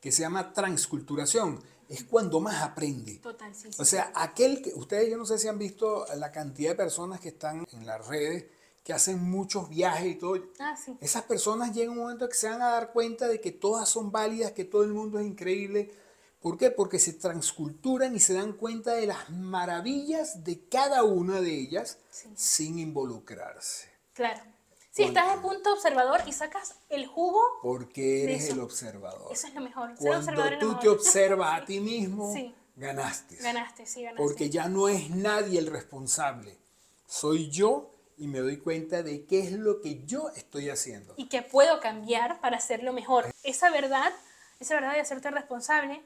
que 0.00 0.10
se 0.10 0.22
llama 0.22 0.52
transculturación, 0.52 1.62
es 1.88 2.02
cuando 2.02 2.40
más 2.40 2.60
aprende. 2.60 3.18
Total, 3.18 3.54
sí. 3.54 3.68
sí. 3.72 3.80
O 3.80 3.84
sea, 3.84 4.10
aquel 4.12 4.60
que, 4.60 4.74
ustedes 4.74 5.08
yo 5.08 5.16
no 5.16 5.24
sé 5.24 5.38
si 5.38 5.46
han 5.46 5.56
visto 5.56 6.04
la 6.16 6.32
cantidad 6.32 6.70
de 6.70 6.76
personas 6.76 7.20
que 7.20 7.28
están 7.28 7.64
en 7.70 7.86
las 7.86 8.04
redes, 8.08 8.46
que 8.82 8.92
hacen 8.92 9.22
muchos 9.22 9.68
viajes 9.68 10.16
y 10.16 10.16
todo. 10.16 10.42
ah, 10.58 10.74
sí. 10.76 10.98
Esas 11.00 11.22
personas 11.22 11.72
llegan 11.72 11.92
un 11.92 11.98
momento 11.98 12.28
que 12.28 12.34
se 12.34 12.48
van 12.48 12.60
a 12.60 12.70
dar 12.70 12.92
cuenta 12.92 13.28
de 13.28 13.40
que 13.40 13.52
todas 13.52 13.88
son 13.88 14.10
válidas, 14.10 14.50
que 14.50 14.64
todo 14.64 14.82
el 14.82 14.92
mundo 14.92 15.20
es 15.20 15.26
increíble. 15.26 15.92
¿Por 16.40 16.58
qué? 16.58 16.72
Porque 16.72 16.98
se 16.98 17.12
transculturan 17.12 18.16
y 18.16 18.18
se 18.18 18.34
dan 18.34 18.54
cuenta 18.54 18.94
de 18.94 19.06
las 19.06 19.30
maravillas 19.30 20.42
de 20.42 20.66
cada 20.68 21.04
una 21.04 21.40
de 21.40 21.54
ellas 21.54 21.98
sin 22.34 22.80
involucrarse. 22.80 23.88
Claro. 24.12 24.51
Si 24.94 25.04
Porque- 25.04 25.18
estás 25.18 25.34
de 25.36 25.40
punto 25.40 25.72
observador 25.72 26.20
y 26.26 26.32
sacas 26.32 26.74
el 26.90 27.06
jugo, 27.06 27.40
Porque 27.62 28.24
eres 28.24 28.50
el 28.50 28.60
observador. 28.60 29.32
eso 29.32 29.46
es 29.46 29.54
lo 29.54 29.62
mejor. 29.62 29.88
Ser 29.96 30.06
Cuando 30.06 30.18
observador 30.30 30.58
tú 30.58 30.78
te 30.78 30.88
observas 30.90 31.62
a 31.62 31.64
ti 31.66 31.80
mismo, 31.80 32.30
Sí. 32.34 32.54
ganaste. 32.76 33.36
Ganaste, 33.36 33.86
sí, 33.86 34.02
ganaste. 34.02 34.22
Porque 34.22 34.50
ya 34.50 34.68
no 34.68 34.88
es 34.90 35.08
nadie 35.08 35.58
el 35.58 35.68
responsable. 35.68 36.58
Soy 37.06 37.48
yo 37.50 37.90
y 38.18 38.26
me 38.26 38.40
doy 38.40 38.58
cuenta 38.58 39.02
de 39.02 39.24
qué 39.24 39.40
es 39.40 39.52
lo 39.52 39.80
que 39.80 40.04
yo 40.04 40.28
estoy 40.36 40.68
haciendo. 40.68 41.14
y 41.16 41.28
que 41.28 41.40
puedo 41.40 41.80
cambiar 41.80 42.38
para 42.42 42.58
hacerlo 42.58 42.92
mejor. 42.92 43.32
Esa 43.44 43.70
verdad, 43.70 44.12
esa 44.60 44.74
verdad 44.74 44.92
de 44.92 45.00
hacerte 45.00 45.30
responsable, 45.30 46.02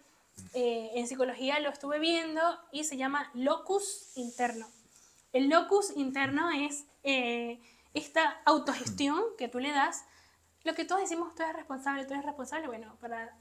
eh, 0.54 0.92
en 0.94 1.08
psicología 1.08 1.58
lo 1.58 1.70
estuve 1.70 1.98
viendo 1.98 2.40
y 2.70 2.84
se 2.84 2.96
llama 2.96 3.30
locus 3.34 4.12
interno. 4.14 4.68
El 5.32 5.48
locus 5.48 5.92
interno 5.96 6.50
es 6.52 6.84
eh, 7.02 7.60
esta 7.96 8.40
autogestión 8.44 9.22
que 9.38 9.48
tú 9.48 9.58
le 9.58 9.72
das 9.72 10.04
lo 10.64 10.74
que 10.74 10.84
todos 10.84 11.00
decimos, 11.00 11.32
tú 11.36 11.44
eres 11.44 11.54
responsable, 11.54 12.04
tú 12.06 12.14
eres 12.14 12.26
responsable, 12.26 12.66
bueno, 12.66 12.96
para 13.00 13.38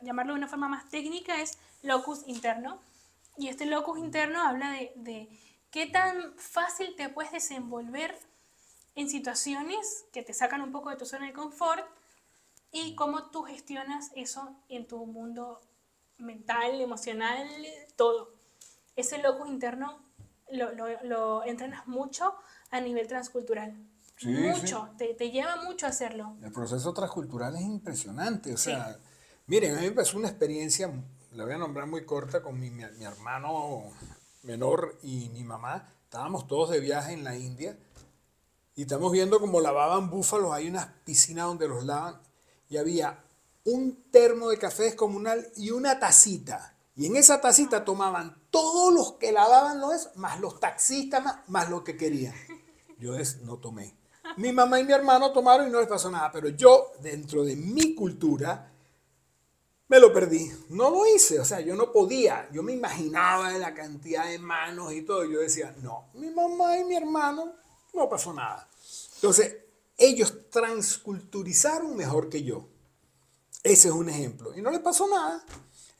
llamarlo 0.00 0.32
de 0.32 0.38
una 0.38 0.46
forma 0.46 0.68
más 0.68 0.88
técnica 0.88 1.40
es 1.40 1.58
locus 1.82 2.22
interno. 2.28 2.80
Y 3.36 3.48
este 3.48 3.66
locus 3.66 3.98
interno 3.98 4.40
habla 4.40 4.70
de, 4.70 4.92
de 4.94 5.28
qué 5.72 5.86
tan 5.86 6.34
fácil 6.36 6.94
te 6.96 7.08
puedes 7.08 7.32
desenvolver 7.32 8.16
en 8.94 9.10
situaciones 9.10 10.04
que 10.12 10.22
te 10.22 10.32
sacan 10.32 10.62
un 10.62 10.70
poco 10.70 10.90
de 10.90 10.96
tu 10.96 11.04
zona 11.04 11.26
de 11.26 11.32
confort 11.32 11.84
y 12.70 12.94
cómo 12.94 13.30
tú 13.30 13.42
gestionas 13.42 14.12
eso 14.14 14.54
en 14.68 14.86
tu 14.86 15.04
mundo 15.04 15.60
mental, 16.16 16.80
emocional, 16.80 17.48
todo. 17.96 18.32
Ese 18.94 19.18
locus 19.18 19.48
interno 19.48 19.98
lo, 20.48 20.70
lo, 20.72 20.86
lo 21.02 21.44
entrenas 21.44 21.88
mucho 21.88 22.36
a 22.70 22.80
nivel 22.80 23.08
transcultural. 23.08 23.74
Mucho, 24.24 24.90
Te, 24.96 25.14
te, 25.14 25.30
lleva 25.30 25.62
mucho 25.62 25.86
a 25.86 25.90
hacerlo. 25.90 26.36
El 26.42 26.52
proceso 26.52 26.92
transcultural 26.92 27.54
es 27.56 27.62
impresionante. 27.62 28.52
O 28.52 28.56
sea, 28.56 28.98
miren, 29.46 29.76
a 29.76 29.80
mí 29.80 29.86
me 29.86 29.92
pasó 29.92 30.18
una 30.18 30.28
experiencia, 30.28 30.92
la 31.32 31.44
voy 31.44 31.54
a 31.54 31.58
nombrar 31.58 31.86
muy 31.86 32.04
corta, 32.04 32.42
con 32.42 32.58
mi, 32.58 32.70
mi, 32.70 32.84
mi 32.98 33.04
hermano 33.04 33.84
menor 34.42 34.98
y 35.02 35.28
mi 35.30 35.44
mamá. 35.44 35.92
Estábamos 36.04 36.46
todos 36.46 36.70
de 36.70 36.80
viaje 36.80 37.12
en 37.12 37.22
la 37.22 37.36
India 37.36 37.78
y 38.74 38.82
estamos 38.82 39.12
viendo 39.12 39.40
cómo 39.40 39.60
lavaban 39.60 40.08
búfalos. 40.08 40.52
Hay 40.52 40.68
una 40.68 40.94
piscina 41.04 41.44
donde 41.44 41.68
los 41.68 41.84
lavan 41.84 42.20
y 42.68 42.76
había 42.76 43.22
un 43.64 44.04
termo 44.10 44.48
de 44.48 44.58
café 44.58 44.84
descomunal 44.84 45.46
y 45.56 45.70
una 45.70 45.98
tacita. 45.98 46.74
Y 46.96 47.06
en 47.06 47.16
esa 47.16 47.40
tacita 47.40 47.84
tomaban 47.84 48.42
todos 48.50 48.92
los 48.92 49.12
que 49.14 49.32
lavaban 49.32 49.80
los 49.80 50.16
más 50.16 50.40
los 50.40 50.58
taxistas, 50.58 51.22
más, 51.22 51.48
más 51.48 51.68
lo 51.70 51.84
que 51.84 51.96
querían. 51.96 52.34
Yo 52.98 53.16
es, 53.16 53.42
no 53.42 53.58
tomé. 53.58 53.97
Mi 54.38 54.52
mamá 54.52 54.78
y 54.78 54.84
mi 54.84 54.92
hermano 54.92 55.32
tomaron 55.32 55.68
y 55.68 55.70
no 55.70 55.80
les 55.80 55.88
pasó 55.88 56.10
nada, 56.10 56.30
pero 56.30 56.48
yo, 56.48 56.92
dentro 57.00 57.44
de 57.44 57.56
mi 57.56 57.94
cultura, 57.94 58.70
me 59.88 59.98
lo 59.98 60.12
perdí. 60.12 60.48
No 60.68 60.90
lo 60.90 61.06
hice, 61.06 61.40
o 61.40 61.44
sea, 61.44 61.60
yo 61.60 61.74
no 61.74 61.90
podía. 61.90 62.48
Yo 62.52 62.62
me 62.62 62.72
imaginaba 62.72 63.50
la 63.52 63.74
cantidad 63.74 64.26
de 64.26 64.38
manos 64.38 64.92
y 64.92 65.02
todo. 65.02 65.24
Yo 65.24 65.40
decía, 65.40 65.74
no, 65.82 66.08
mi 66.14 66.30
mamá 66.30 66.78
y 66.78 66.84
mi 66.84 66.94
hermano, 66.94 67.52
no 67.94 68.08
pasó 68.08 68.32
nada. 68.32 68.68
Entonces, 69.16 69.56
ellos 69.96 70.50
transculturizaron 70.50 71.96
mejor 71.96 72.28
que 72.28 72.44
yo. 72.44 72.68
Ese 73.64 73.88
es 73.88 73.94
un 73.94 74.08
ejemplo. 74.08 74.56
Y 74.56 74.62
no 74.62 74.70
les 74.70 74.80
pasó 74.80 75.08
nada. 75.08 75.44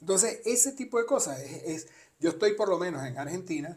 Entonces, 0.01 0.41
ese 0.45 0.73
tipo 0.73 0.99
de 0.99 1.07
cosas 1.07 1.41
es, 1.41 1.89
yo 2.21 2.31
estoy 2.31 2.55
por 2.55 2.69
lo 2.69 2.79
menos 2.79 3.05
en 3.05 3.19
Argentina, 3.19 3.77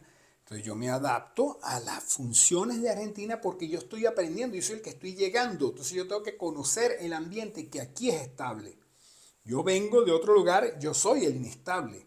entonces 0.51 0.67
yo 0.67 0.75
me 0.75 0.89
adapto 0.89 1.59
a 1.63 1.79
las 1.79 2.03
funciones 2.03 2.81
de 2.81 2.89
Argentina 2.89 3.39
porque 3.39 3.69
yo 3.69 3.79
estoy 3.79 4.05
aprendiendo, 4.05 4.57
yo 4.57 4.61
soy 4.61 4.75
el 4.75 4.81
que 4.81 4.89
estoy 4.89 5.15
llegando, 5.15 5.69
entonces 5.69 5.93
yo 5.93 6.05
tengo 6.05 6.23
que 6.23 6.35
conocer 6.35 6.97
el 6.99 7.13
ambiente 7.13 7.69
que 7.69 7.79
aquí 7.79 8.09
es 8.09 8.21
estable. 8.21 8.77
Yo 9.45 9.63
vengo 9.63 10.03
de 10.03 10.11
otro 10.11 10.33
lugar, 10.33 10.77
yo 10.77 10.93
soy 10.93 11.23
el 11.23 11.37
inestable, 11.37 12.05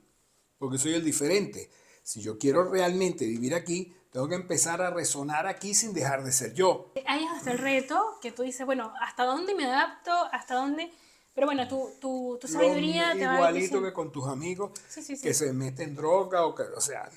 porque 0.59 0.76
soy 0.76 0.92
el 0.92 1.02
diferente. 1.02 1.70
Si 2.02 2.20
yo 2.20 2.37
quiero 2.37 2.70
realmente 2.70 3.24
vivir 3.24 3.54
aquí, 3.54 3.96
tengo 4.12 4.28
que 4.28 4.35
empezar 4.35 4.83
a 4.83 4.90
resonar 4.90 5.46
aquí 5.46 5.72
sin 5.72 5.94
dejar 5.94 6.22
de 6.22 6.30
ser 6.30 6.52
yo. 6.52 6.92
Ahí 7.07 7.24
es 7.24 7.30
hasta 7.30 7.50
el 7.50 7.59
reto, 7.59 8.18
que 8.20 8.30
tú 8.30 8.42
dices, 8.42 8.66
bueno, 8.66 8.92
¿hasta 9.00 9.24
dónde 9.24 9.54
me 9.54 9.64
adapto? 9.64 10.12
¿Hasta 10.33 10.57
dónde...? 10.57 10.92
Pero 11.35 11.46
bueno, 11.48 11.66
tu, 11.66 11.90
tu, 11.98 12.38
tu 12.40 12.46
sabiduría 12.46 13.14
te 13.14 13.26
va 13.26 13.35
Igualito 13.35 13.83
que 13.83 13.92
con 13.92 14.12
tus 14.12 14.28
amigos 14.28 14.70
que 15.20 15.35
se 15.35 15.52
meten 15.52 15.96
droga 15.96 16.46
o 16.46 16.54
que, 16.54 16.62
o 16.62 16.80
sea, 16.80 17.11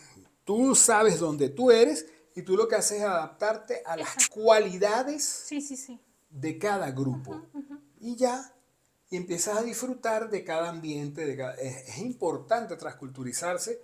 tú 0.48 0.74
sabes 0.76 1.20
dónde 1.20 1.50
tú 1.50 1.70
eres 1.72 2.08
y 2.34 2.42
tú 2.42 2.56
lo 2.56 2.70
que 2.70 2.76
haces 2.76 3.00
es 3.00 3.04
adaptarte 3.04 3.84
a 3.86 3.98
las 3.98 4.30
cualidades 4.30 5.46
de 6.30 6.58
cada 6.58 6.90
grupo. 6.92 7.42
Y 8.00 8.16
ya, 8.16 8.54
y 9.10 9.18
empiezas 9.18 9.58
a 9.58 9.64
disfrutar 9.64 10.30
de 10.30 10.46
cada 10.46 10.70
ambiente. 10.70 11.26
De 11.26 11.54
es, 11.62 11.90
es, 11.90 11.98
importante 11.98 12.78
transculturizarse, 12.78 13.82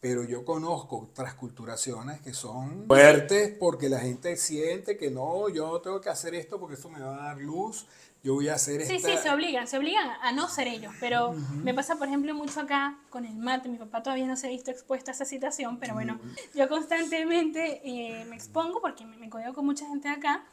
pero 0.00 0.24
yo 0.24 0.46
conozco 0.46 1.10
transculturaciones 1.12 2.22
que 2.22 2.32
son 2.32 2.86
fuertes 2.86 3.54
porque 3.58 3.90
la 3.90 4.00
gente 4.00 4.34
siente 4.38 4.96
que 4.96 5.10
no, 5.10 5.50
yo 5.50 5.78
tengo 5.82 6.00
que 6.00 6.08
hacer 6.08 6.34
esto 6.34 6.58
porque 6.58 6.76
esto 6.76 6.88
me 6.88 7.00
va 7.00 7.16
a 7.16 7.28
dar 7.28 7.38
luz 7.38 7.86
yo 8.28 8.34
voy 8.34 8.48
a 8.50 8.56
hacer 8.56 8.84
Sí, 8.84 8.98
sí, 8.98 9.16
se 9.16 9.30
obligan, 9.30 9.66
se 9.66 9.78
obligan 9.78 10.06
a 10.20 10.32
no 10.32 10.48
ser 10.48 10.68
ellos, 10.68 10.92
pero 11.00 11.32
me 11.32 11.72
pasa, 11.72 11.96
por 11.96 12.08
ejemplo, 12.08 12.34
mucho 12.34 12.60
acá 12.60 12.98
con 13.08 13.24
el 13.24 13.34
mate, 13.36 13.70
mi 13.70 13.78
papá 13.78 14.02
todavía 14.02 14.26
no 14.26 14.36
se 14.36 14.48
ha 14.48 14.50
visto 14.50 14.70
expuesto 14.70 15.10
a 15.10 15.14
esa 15.14 15.24
situación, 15.24 15.78
pero 15.78 15.94
bueno, 15.94 16.20
yo 16.54 16.68
constantemente 16.68 17.80
eh, 17.84 18.26
me 18.26 18.36
expongo 18.36 18.82
porque 18.82 19.06
me, 19.06 19.16
me 19.16 19.30
con 19.30 19.64
mucha 19.64 19.86
gente 19.86 20.10
acá 20.10 20.44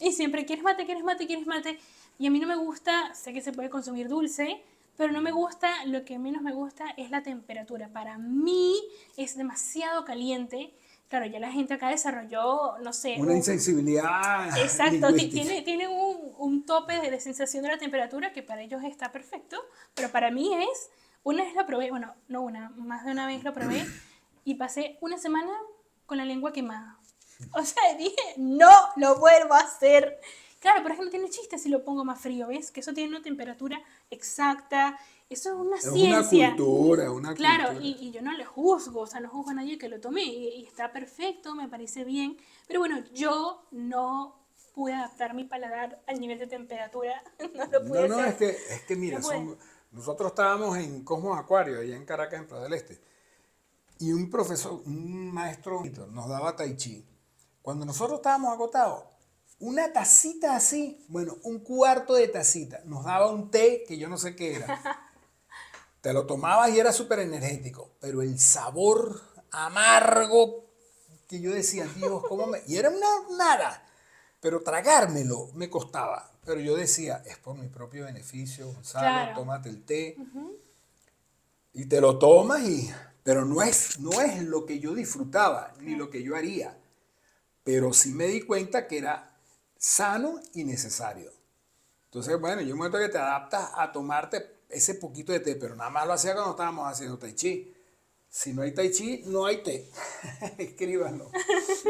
y 0.00 0.10
siempre, 0.10 0.44
¿quieres 0.44 0.64
mate, 0.64 0.84
quieres 0.84 1.04
mate, 1.04 1.28
quieres 1.28 1.46
mate? 1.46 1.78
Y 2.18 2.26
a 2.26 2.30
mí 2.32 2.40
no 2.40 2.48
me 2.48 2.56
gusta, 2.56 3.14
sé 3.14 3.32
que 3.32 3.40
se 3.40 3.52
puede 3.52 3.70
consumir 3.70 4.08
dulce, 4.08 4.60
pero 4.96 5.12
no 5.12 5.20
me 5.20 5.30
gusta, 5.30 5.84
lo 5.86 6.04
que 6.04 6.18
menos 6.18 6.42
me 6.42 6.52
gusta 6.52 6.90
es 6.96 7.12
la 7.12 7.22
temperatura. 7.22 7.88
Para 7.88 8.18
mí 8.18 8.82
es 9.16 9.36
demasiado 9.36 10.04
caliente 10.04 10.74
claro, 11.12 11.26
ya 11.26 11.38
la 11.40 11.52
gente 11.52 11.74
acá 11.74 11.90
desarrolló, 11.90 12.78
no 12.78 12.90
sé. 12.94 13.16
Una 13.18 13.36
insensibilidad. 13.36 14.48
Exacto, 14.62 15.12
tiene, 15.12 15.60
tiene 15.60 15.86
un, 15.86 16.32
un, 16.38 16.64
tope 16.64 16.98
de, 17.10 17.20
sensación 17.20 17.62
de 17.62 17.68
la 17.68 17.76
temperatura 17.76 18.32
que 18.32 18.42
para 18.42 18.62
ellos 18.62 18.82
está 18.82 19.12
perfecto, 19.12 19.58
pero 19.92 20.10
para 20.10 20.30
mí 20.30 20.54
es, 20.54 20.88
una 21.22 21.44
vez 21.44 21.54
lo 21.54 21.66
probé, 21.66 21.90
bueno, 21.90 22.14
no 22.28 22.40
una, 22.40 22.70
más 22.76 23.04
de 23.04 23.12
una 23.12 23.26
vez 23.26 23.44
lo 23.44 23.52
probé 23.52 23.84
y 24.46 24.54
pasé 24.54 24.96
una 25.02 25.18
semana 25.18 25.52
con 26.06 26.16
la 26.16 26.24
lengua 26.24 26.50
quemada. 26.50 26.96
O 27.52 27.62
sea, 27.62 27.94
dije, 27.98 28.16
no 28.38 28.70
lo 28.96 29.18
vuelvo 29.18 29.52
a 29.52 29.58
hacer. 29.58 30.18
Claro, 30.62 30.82
por 30.82 30.92
ejemplo, 30.92 31.10
tiene 31.10 31.28
chiste 31.28 31.58
si 31.58 31.68
lo 31.68 31.84
pongo 31.84 32.04
más 32.04 32.20
frío, 32.20 32.46
¿ves? 32.46 32.70
Que 32.70 32.80
eso 32.80 32.94
tiene 32.94 33.10
una 33.10 33.22
temperatura 33.22 33.82
exacta 34.10 34.98
eso 35.32 35.48
es 35.48 35.54
una 35.54 35.78
ciencia. 35.78 36.48
Una 36.48 36.56
cultura, 36.56 37.10
una 37.10 37.34
claro, 37.34 37.80
Y, 37.80 37.96
y, 37.98 38.10
yo 38.10 38.20
no 38.20 38.36
le 38.36 38.44
juzgo, 38.44 39.00
o 39.00 39.06
sea, 39.06 39.20
no 39.20 39.30
juzgo 39.30 39.50
a 39.50 39.54
nadie 39.54 39.78
que 39.78 39.88
lo 39.88 39.98
tome 39.98 40.22
y, 40.22 40.62
está 40.64 40.92
perfecto, 40.92 41.54
me 41.54 41.68
parece 41.68 42.04
bien. 42.04 42.36
Pero 42.66 42.80
bueno, 42.80 43.02
yo 43.14 43.62
no 43.70 44.36
pude 44.74 44.92
adaptar 44.92 45.34
mi 45.34 45.44
paladar 45.44 46.02
al 46.06 46.20
nivel 46.20 46.38
de 46.38 46.46
temperatura. 46.46 47.22
No 47.54 47.64
lo 47.64 47.82
pude 47.82 48.08
No, 48.08 48.16
no, 48.16 48.24
es 48.24 48.34
que, 48.34 48.50
es 48.50 48.82
que 48.82 48.94
mira, 48.94 49.20
nosotros 49.90 50.32
estábamos 50.32 50.76
en 50.76 51.02
Cosmos 51.02 51.38
Acuario, 51.38 51.80
allá 51.80 51.96
en 51.96 52.04
Caracas, 52.04 52.40
en 52.40 52.46
Plaza 52.46 52.64
del 52.64 52.74
Este. 52.74 53.00
Y 54.00 54.12
un 54.12 54.28
profesor, 54.28 54.82
un 54.84 55.32
maestro 55.32 55.82
nos 56.10 56.28
daba 56.28 56.56
tai 56.56 56.76
chi. 56.76 57.06
Cuando 57.62 57.86
nosotros 57.86 58.18
estábamos 58.18 58.52
agotados, 58.52 59.04
una 59.62 59.92
tacita 59.92 60.56
así, 60.56 61.04
bueno, 61.06 61.36
un 61.44 61.60
cuarto 61.60 62.14
de 62.14 62.26
tacita, 62.26 62.80
nos 62.84 63.04
daba 63.04 63.30
un 63.30 63.48
té 63.48 63.84
que 63.86 63.96
yo 63.96 64.08
no 64.08 64.18
sé 64.18 64.34
qué 64.34 64.56
era. 64.56 64.66
Te 66.00 66.12
lo 66.12 66.26
tomabas 66.26 66.70
y 66.70 66.80
era 66.80 66.92
súper 66.92 67.20
energético, 67.20 67.92
pero 68.00 68.22
el 68.22 68.40
sabor 68.40 69.22
amargo 69.52 70.64
que 71.28 71.40
yo 71.40 71.52
decía, 71.52 71.86
Dios, 71.94 72.24
¿cómo 72.28 72.48
me...? 72.48 72.60
Y 72.66 72.76
era 72.76 72.90
una 72.90 73.06
nada, 73.38 73.86
pero 74.40 74.62
tragármelo 74.62 75.50
me 75.54 75.70
costaba. 75.70 76.32
Pero 76.44 76.60
yo 76.60 76.74
decía, 76.74 77.22
es 77.24 77.38
por 77.38 77.56
mi 77.56 77.68
propio 77.68 78.06
beneficio, 78.06 78.66
Gonzalo, 78.66 79.32
tómate 79.32 79.68
el 79.68 79.84
té. 79.84 80.16
Y 81.72 81.86
te 81.86 82.00
lo 82.00 82.18
tomas 82.18 82.62
y... 82.62 82.90
Pero 83.22 83.44
no 83.44 83.62
es, 83.62 84.00
no 84.00 84.20
es 84.20 84.42
lo 84.42 84.66
que 84.66 84.80
yo 84.80 84.92
disfrutaba, 84.94 85.72
ni 85.78 85.94
lo 85.94 86.10
que 86.10 86.24
yo 86.24 86.34
haría. 86.34 86.76
Pero 87.62 87.92
sí 87.92 88.10
me 88.10 88.26
di 88.26 88.40
cuenta 88.40 88.88
que 88.88 88.98
era 88.98 89.31
sano 89.82 90.38
y 90.54 90.62
necesario. 90.62 91.32
Entonces, 92.04 92.40
bueno, 92.40 92.62
yo 92.62 92.76
momento 92.76 92.98
que 92.98 93.08
te 93.08 93.18
adaptas 93.18 93.70
a 93.74 93.90
tomarte 93.90 94.60
ese 94.68 94.94
poquito 94.94 95.32
de 95.32 95.40
té, 95.40 95.56
pero 95.56 95.74
nada 95.74 95.90
más 95.90 96.06
lo 96.06 96.12
hacía 96.12 96.34
cuando 96.34 96.52
estábamos 96.52 96.86
haciendo 96.86 97.18
tai 97.18 97.34
chi. 97.34 97.74
Si 98.28 98.52
no 98.52 98.62
hay 98.62 98.72
tai 98.72 98.92
chi, 98.92 99.22
no 99.26 99.44
hay 99.44 99.62
té. 99.62 99.90
Escríbanlo. 100.58 101.30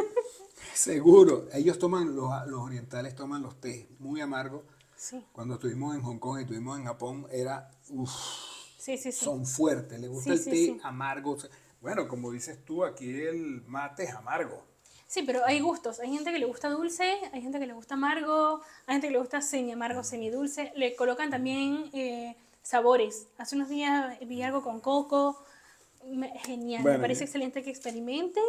Seguro. 0.74 1.48
Ellos 1.52 1.78
toman, 1.78 2.16
los, 2.16 2.30
los, 2.46 2.60
orientales 2.60 3.14
toman 3.14 3.42
los 3.42 3.60
té 3.60 3.90
muy 3.98 4.22
amargos. 4.22 4.62
Sí. 4.96 5.22
Cuando 5.32 5.54
estuvimos 5.54 5.94
en 5.94 6.00
Hong 6.00 6.18
Kong 6.18 6.38
y 6.38 6.42
estuvimos 6.42 6.78
en 6.78 6.86
Japón, 6.86 7.26
era, 7.30 7.70
uff, 7.90 8.10
sí, 8.78 8.96
sí, 8.96 9.12
son 9.12 9.44
fuertes. 9.44 10.00
Les 10.00 10.08
gusta 10.08 10.32
el 10.32 10.42
té 10.42 10.80
amargo. 10.82 11.36
Bueno, 11.82 12.08
como 12.08 12.32
dices 12.32 12.64
tú, 12.64 12.84
aquí 12.84 13.10
el 13.10 13.62
mate 13.66 14.04
es 14.04 14.14
amargo. 14.14 14.71
Sí, 15.12 15.22
pero 15.26 15.44
hay 15.44 15.60
gustos. 15.60 16.00
Hay 16.00 16.10
gente 16.10 16.32
que 16.32 16.38
le 16.38 16.46
gusta 16.46 16.70
dulce, 16.70 17.18
hay 17.34 17.42
gente 17.42 17.58
que 17.58 17.66
le 17.66 17.74
gusta 17.74 17.96
amargo, 17.96 18.62
hay 18.86 18.94
gente 18.94 19.08
que 19.08 19.12
le 19.12 19.18
gusta 19.18 19.42
semi 19.42 19.70
amargo, 19.70 20.02
semi 20.02 20.30
dulce. 20.30 20.72
Le 20.74 20.96
colocan 20.96 21.28
también 21.28 21.90
eh, 21.92 22.34
sabores. 22.62 23.26
Hace 23.36 23.56
unos 23.56 23.68
días 23.68 24.18
vi 24.26 24.40
algo 24.40 24.62
con 24.62 24.80
coco, 24.80 25.44
genial, 26.46 26.82
me 26.84 26.98
parece 26.98 27.24
excelente 27.24 27.62
que 27.62 27.68
experimenten. 27.68 28.42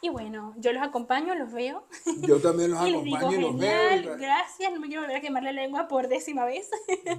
Y 0.00 0.10
bueno, 0.10 0.54
yo 0.58 0.72
los 0.72 0.84
acompaño, 0.84 1.34
los 1.34 1.52
veo. 1.52 1.84
Yo 2.20 2.38
también 2.40 2.70
los 2.70 2.80
acompaño 2.80 3.32
y 3.32 3.40
los 3.40 3.58
veo. 3.58 4.16
Gracias, 4.16 4.72
no 4.72 4.78
me 4.78 4.86
quiero 4.86 5.02
volver 5.02 5.16
a 5.16 5.20
quemar 5.20 5.42
la 5.42 5.50
lengua 5.50 5.88
por 5.88 6.06
décima 6.06 6.44
vez. 6.44 6.70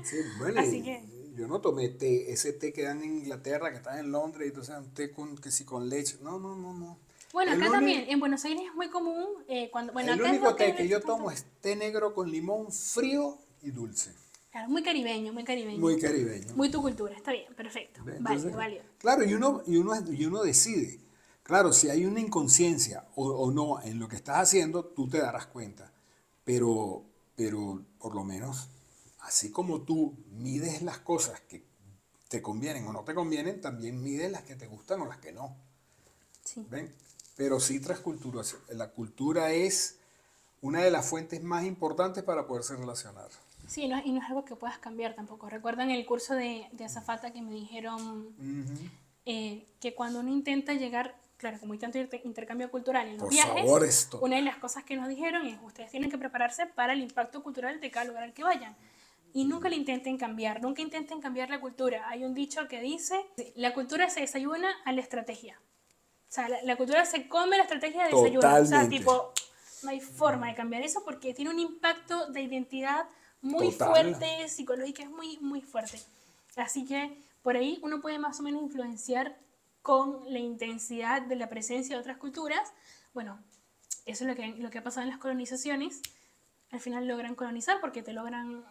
Sí, 0.05 0.19
bueno, 0.37 0.61
Así 0.61 0.81
que... 0.81 1.03
yo 1.35 1.49
no 1.49 1.59
tomé 1.59 1.89
té, 1.89 2.31
ese 2.31 2.53
té 2.53 2.71
que 2.71 2.83
dan 2.83 3.03
en 3.03 3.17
Inglaterra, 3.17 3.71
que 3.71 3.75
está 3.75 3.99
en 3.99 4.09
Londres, 4.13 4.45
y 4.45 4.49
entonces 4.51 4.73
un 4.77 4.93
té 4.93 5.11
con, 5.11 5.37
que 5.37 5.51
si 5.51 5.65
con 5.65 5.89
leche. 5.89 6.19
No, 6.21 6.39
no, 6.39 6.55
no, 6.55 6.71
no. 6.71 7.09
Bueno, 7.31 7.51
acá 7.51 7.71
también, 7.71 8.05
en 8.09 8.19
Buenos 8.19 8.43
Aires 8.45 8.63
es 8.67 8.75
muy 8.75 8.89
común. 8.89 9.25
Eh, 9.47 9.69
cuando, 9.71 9.93
bueno, 9.93 10.13
el 10.13 10.21
único 10.21 10.55
té 10.55 10.75
que 10.75 10.87
yo 10.87 10.99
tomo 11.01 11.29
es 11.31 11.45
té 11.61 11.75
negro 11.75 12.13
con 12.13 12.29
limón 12.29 12.71
frío 12.71 13.37
y 13.61 13.71
dulce. 13.71 14.13
Claro, 14.51 14.69
muy 14.69 14.81
caribeño, 14.81 15.31
muy 15.31 15.43
caribeño. 15.43 15.79
Muy 15.79 15.99
caribeño. 15.99 16.55
Muy 16.55 16.71
tu 16.71 16.81
cultura, 16.81 17.15
está 17.15 17.31
bien, 17.31 17.53
perfecto. 17.53 18.01
Entonces, 18.07 18.55
válido. 18.55 18.83
Claro, 18.97 19.23
y 19.23 19.33
uno, 19.33 19.61
y, 19.67 19.77
uno, 19.77 19.93
y 20.11 20.25
uno 20.25 20.41
decide. 20.41 20.99
Claro, 21.43 21.71
si 21.71 21.89
hay 21.89 22.05
una 22.05 22.19
inconsciencia 22.19 23.05
o, 23.15 23.27
o 23.27 23.51
no 23.51 23.81
en 23.81 23.99
lo 23.99 24.07
que 24.07 24.15
estás 24.15 24.37
haciendo, 24.37 24.85
tú 24.85 25.07
te 25.07 25.19
darás 25.19 25.45
cuenta. 25.45 25.91
Pero, 26.43 27.03
pero 27.35 27.83
por 27.99 28.15
lo 28.15 28.23
menos, 28.23 28.69
así 29.19 29.51
como 29.51 29.81
tú 29.81 30.15
mides 30.31 30.81
las 30.81 30.97
cosas 30.97 31.41
que 31.41 31.63
te 32.27 32.41
convienen 32.41 32.87
o 32.87 32.93
no 32.93 33.03
te 33.03 33.13
convienen, 33.13 33.61
también 33.61 34.01
mides 34.01 34.31
las 34.31 34.43
que 34.43 34.55
te 34.55 34.65
gustan 34.65 35.01
o 35.01 35.05
las 35.05 35.17
que 35.17 35.31
no. 35.31 35.55
Sí. 36.43 36.65
¿Ven? 36.69 36.91
Pero 37.39 37.61
sí 37.61 37.79
transculturación. 37.79 38.59
La 38.73 38.89
cultura 38.89 39.51
es 39.53 39.97
una 40.61 40.81
de 40.83 40.91
las 40.91 41.09
fuentes 41.09 41.41
más 41.41 41.63
importantes 41.63 42.21
para 42.21 42.45
poderse 42.45 42.75
relacionar. 42.75 43.29
Sí, 43.65 43.87
no- 43.87 43.97
y 44.03 44.11
no 44.11 44.21
es 44.21 44.27
algo 44.27 44.43
que 44.43 44.57
puedas 44.57 44.77
cambiar 44.77 45.15
tampoco. 45.15 45.49
Recuerdan 45.49 45.89
el 45.89 46.05
curso 46.05 46.35
de, 46.35 46.67
de 46.73 46.83
azafata 46.83 47.31
que 47.31 47.41
me 47.41 47.53
dijeron 47.53 48.27
Ujú. 48.37 48.89
eh, 49.25 49.65
que 49.79 49.95
cuando 49.95 50.19
uno 50.19 50.29
intenta 50.29 50.73
llegar, 50.73 51.15
claro, 51.37 51.59
como 51.61 51.71
hay 51.71 51.79
tanto 51.79 51.97
inter- 51.97 52.19
intercambio 52.25 52.69
cultural 52.69 53.07
en 53.07 53.13
los 53.13 53.23
Por 53.23 53.31
viajes, 53.31 53.53
favor, 53.61 53.85
esto. 53.85 54.19
una 54.19 54.35
de 54.35 54.41
las 54.41 54.57
cosas 54.57 54.83
que 54.83 54.97
nos 54.97 55.07
dijeron 55.07 55.45
es 55.47 55.57
ustedes 55.63 55.91
tienen 55.91 56.11
que 56.11 56.17
prepararse 56.17 56.65
para 56.65 56.91
el 56.91 56.99
impacto 57.01 57.41
cultural 57.41 57.79
de 57.79 57.89
cada 57.89 58.05
lugar 58.05 58.23
al 58.23 58.33
que 58.33 58.43
vayan. 58.43 58.75
Y 59.33 59.45
nunca 59.45 59.69
le 59.69 59.77
intenten 59.77 60.17
cambiar, 60.17 60.61
nunca 60.61 60.81
intenten 60.81 61.21
cambiar 61.21 61.49
la 61.49 61.61
cultura. 61.61 62.09
Hay 62.09 62.25
un 62.25 62.33
dicho 62.33 62.67
que 62.67 62.81
dice, 62.81 63.15
la 63.55 63.73
cultura 63.73 64.09
se 64.09 64.19
desayuna 64.19 64.67
a 64.83 64.91
la 64.91 64.99
estrategia. 64.99 65.57
O 66.29 66.31
sea, 66.31 66.47
la, 66.47 66.61
la 66.63 66.75
cultura 66.75 67.05
se 67.05 67.27
come 67.27 67.57
la 67.57 67.63
estrategia 67.63 68.03
de 68.05 68.11
desayuno. 68.11 68.39
O 68.39 68.41
sea, 68.41 68.63
Totalmente. 68.63 68.97
tipo, 68.97 69.33
no 69.83 69.89
hay 69.89 69.99
forma 69.99 70.47
de 70.47 70.55
cambiar 70.55 70.83
eso 70.83 71.03
porque 71.03 71.33
tiene 71.33 71.49
un 71.49 71.59
impacto 71.59 72.27
de 72.27 72.41
identidad 72.41 73.05
muy 73.41 73.71
Total. 73.71 73.89
fuerte, 73.89 74.47
psicológica, 74.49 75.03
es 75.03 75.09
muy, 75.09 75.37
muy 75.39 75.61
fuerte. 75.61 75.99
Así 76.55 76.85
que 76.85 77.17
por 77.41 77.55
ahí 77.55 77.79
uno 77.81 78.01
puede 78.01 78.19
más 78.19 78.39
o 78.39 78.43
menos 78.43 78.61
influenciar 78.61 79.37
con 79.81 80.21
la 80.31 80.39
intensidad 80.39 81.21
de 81.21 81.35
la 81.35 81.49
presencia 81.49 81.95
de 81.95 82.01
otras 82.01 82.17
culturas. 82.17 82.73
Bueno, 83.13 83.39
eso 84.05 84.23
es 84.23 84.29
lo 84.29 84.35
que, 84.35 84.47
lo 84.47 84.69
que 84.69 84.77
ha 84.79 84.83
pasado 84.83 85.03
en 85.03 85.09
las 85.09 85.19
colonizaciones. 85.19 86.01
Al 86.71 86.79
final 86.79 87.07
logran 87.07 87.35
colonizar 87.35 87.79
porque 87.81 88.03
te 88.03 88.13
logran 88.13 88.63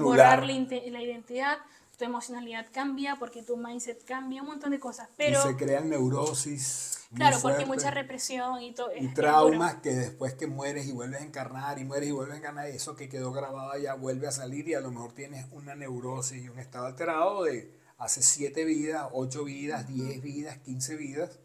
borrar 0.00 0.44
la 0.44 0.52
identidad, 0.52 1.58
tu 1.98 2.04
emocionalidad 2.04 2.66
cambia 2.72 3.16
porque 3.16 3.42
tu 3.42 3.56
mindset 3.56 4.04
cambia, 4.04 4.40
un 4.40 4.48
montón 4.48 4.70
de 4.70 4.78
cosas. 4.78 5.08
Pero, 5.16 5.40
y 5.40 5.42
se 5.42 5.56
crean 5.56 5.90
neurosis. 5.90 7.00
claro, 7.12 7.38
porque 7.42 7.58
hay 7.58 7.66
fuertes. 7.66 7.84
mucha 7.84 7.90
represión 7.90 8.62
y 8.62 8.72
todo. 8.72 8.90
y 8.96 9.08
traumas 9.08 9.76
que 9.76 9.90
después 9.90 10.34
que 10.34 10.46
mueres 10.46 10.86
y 10.86 10.92
vuelves 10.92 11.20
a 11.20 11.24
encarnar 11.24 11.78
y 11.80 11.84
mueres 11.84 12.08
y 12.08 12.12
vuelves 12.12 12.36
a 12.36 12.38
encarnar, 12.38 12.68
eso 12.68 12.94
que 12.94 13.08
quedó 13.08 13.32
grabado 13.32 13.72
allá 13.72 13.94
vuelve 13.94 14.28
a 14.28 14.32
salir 14.32 14.68
y 14.68 14.74
a 14.74 14.80
lo 14.80 14.92
mejor 14.92 15.12
tienes 15.12 15.46
una 15.50 15.74
neurosis 15.74 16.44
y 16.44 16.48
un 16.48 16.60
estado 16.60 16.86
alterado 16.86 17.42
de 17.42 17.76
hace 17.98 18.22
siete 18.22 18.64
vidas, 18.64 19.08
ocho 19.12 19.42
vidas, 19.42 19.88
diez 19.88 20.22
vidas, 20.22 20.58
quince 20.58 20.94
vidas. 20.94 21.40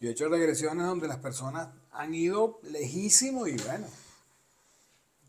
Yo 0.00 0.08
he 0.08 0.12
hecho 0.12 0.28
regresiones 0.30 0.86
donde 0.86 1.08
las 1.08 1.18
personas 1.18 1.68
han 1.92 2.14
ido 2.14 2.58
lejísimo 2.62 3.46
y 3.46 3.56
bueno, 3.58 3.86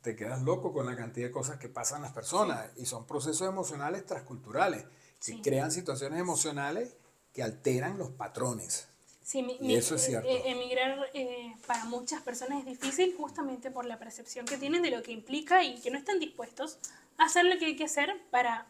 te 0.06 0.16
quedas 0.16 0.44
loco 0.44 0.72
con 0.72 0.86
la 0.86 0.96
cantidad 0.96 1.26
de 1.28 1.32
cosas 1.32 1.58
que 1.58 1.68
pasan 1.68 2.04
las 2.04 2.12
personas 2.14 2.70
y 2.78 2.86
son 2.86 3.06
procesos 3.08 3.48
emocionales 3.50 4.06
transculturales 4.06 4.84
que 5.20 5.34
Sí. 5.34 5.42
crean 5.42 5.72
situaciones 5.72 6.20
emocionales 6.20 6.94
que 7.34 7.42
alteran 7.42 7.98
los 7.98 8.12
patrones. 8.12 8.88
Sí, 9.24 9.42
mi- 9.42 9.58
Y 9.60 9.68
mi- 9.68 9.76
eso 9.76 9.96
es 9.96 10.04
cierto. 10.06 10.28
eh, 10.30 10.44
emigrar 10.52 11.10
eh, 11.16 11.56
para 11.66 11.86
muchas 11.86 12.22
personas 12.22 12.60
es 12.60 12.66
difícil 12.68 13.16
justamente 13.18 13.72
por 13.72 13.86
la 13.86 13.98
percepción 13.98 14.46
que 14.46 14.58
tienen 14.60 14.84
de 14.84 14.92
lo 14.92 15.02
que 15.02 15.12
implica 15.12 15.64
y 15.64 15.82
que 15.82 15.90
no 15.90 15.98
están 15.98 16.20
dispuestos 16.20 16.78
a 17.18 17.24
hacer 17.26 17.46
lo 17.46 17.58
que 17.58 17.66
hay 17.66 17.76
que 17.76 17.86
hacer 17.86 18.14
para 18.30 18.68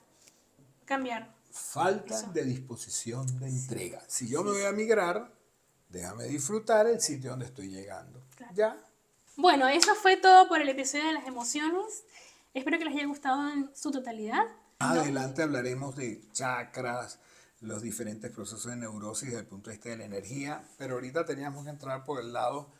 cambiar. 0.86 1.36
Falta 1.52 2.16
Eso. 2.16 2.32
de 2.32 2.46
disposición 2.46 3.40
de 3.40 3.48
entrega. 3.50 4.02
Si 4.08 4.30
yo 4.30 4.42
me 4.44 4.52
voy 4.52 4.64
a 4.64 4.72
migrar, 4.72 5.34
déjame 5.90 6.24
disfrutar 6.26 6.88
el 6.88 7.02
sitio 7.02 7.32
donde 7.32 7.46
estoy 7.48 7.68
llegando. 7.70 8.22
Claro. 8.38 8.54
Ya. 8.56 8.78
Bueno, 9.38 9.68
eso 9.68 9.96
fue 9.96 10.16
todo 10.16 10.48
por 10.48 10.62
el 10.62 10.70
episodio 10.70 11.08
de 11.08 11.14
las 11.14 11.28
emociones. 11.28 12.06
Espero 12.54 12.78
que 12.78 12.86
les 12.86 12.96
haya 12.96 13.06
gustado 13.06 13.52
en 13.52 13.70
su 13.76 13.92
totalidad. 13.92 14.46
Adelante 14.80 15.44
hablaremos 15.44 15.94
de 15.98 16.22
chakras, 16.32 17.20
los 17.60 17.82
diferentes 17.82 18.32
procesos 18.32 18.66
de 18.68 18.78
neurosis 18.78 19.28
desde 19.28 19.42
el 19.42 19.48
punto 19.48 19.70
de 19.70 19.76
vista 19.76 19.90
de 19.90 19.98
la 19.98 20.06
energía, 20.06 20.64
pero 20.78 20.96
ahorita 20.96 21.26
teníamos 21.26 21.66
que 21.66 21.72
entrar 21.72 22.06
por 22.06 22.22
el 22.22 22.32
lado 22.32 22.72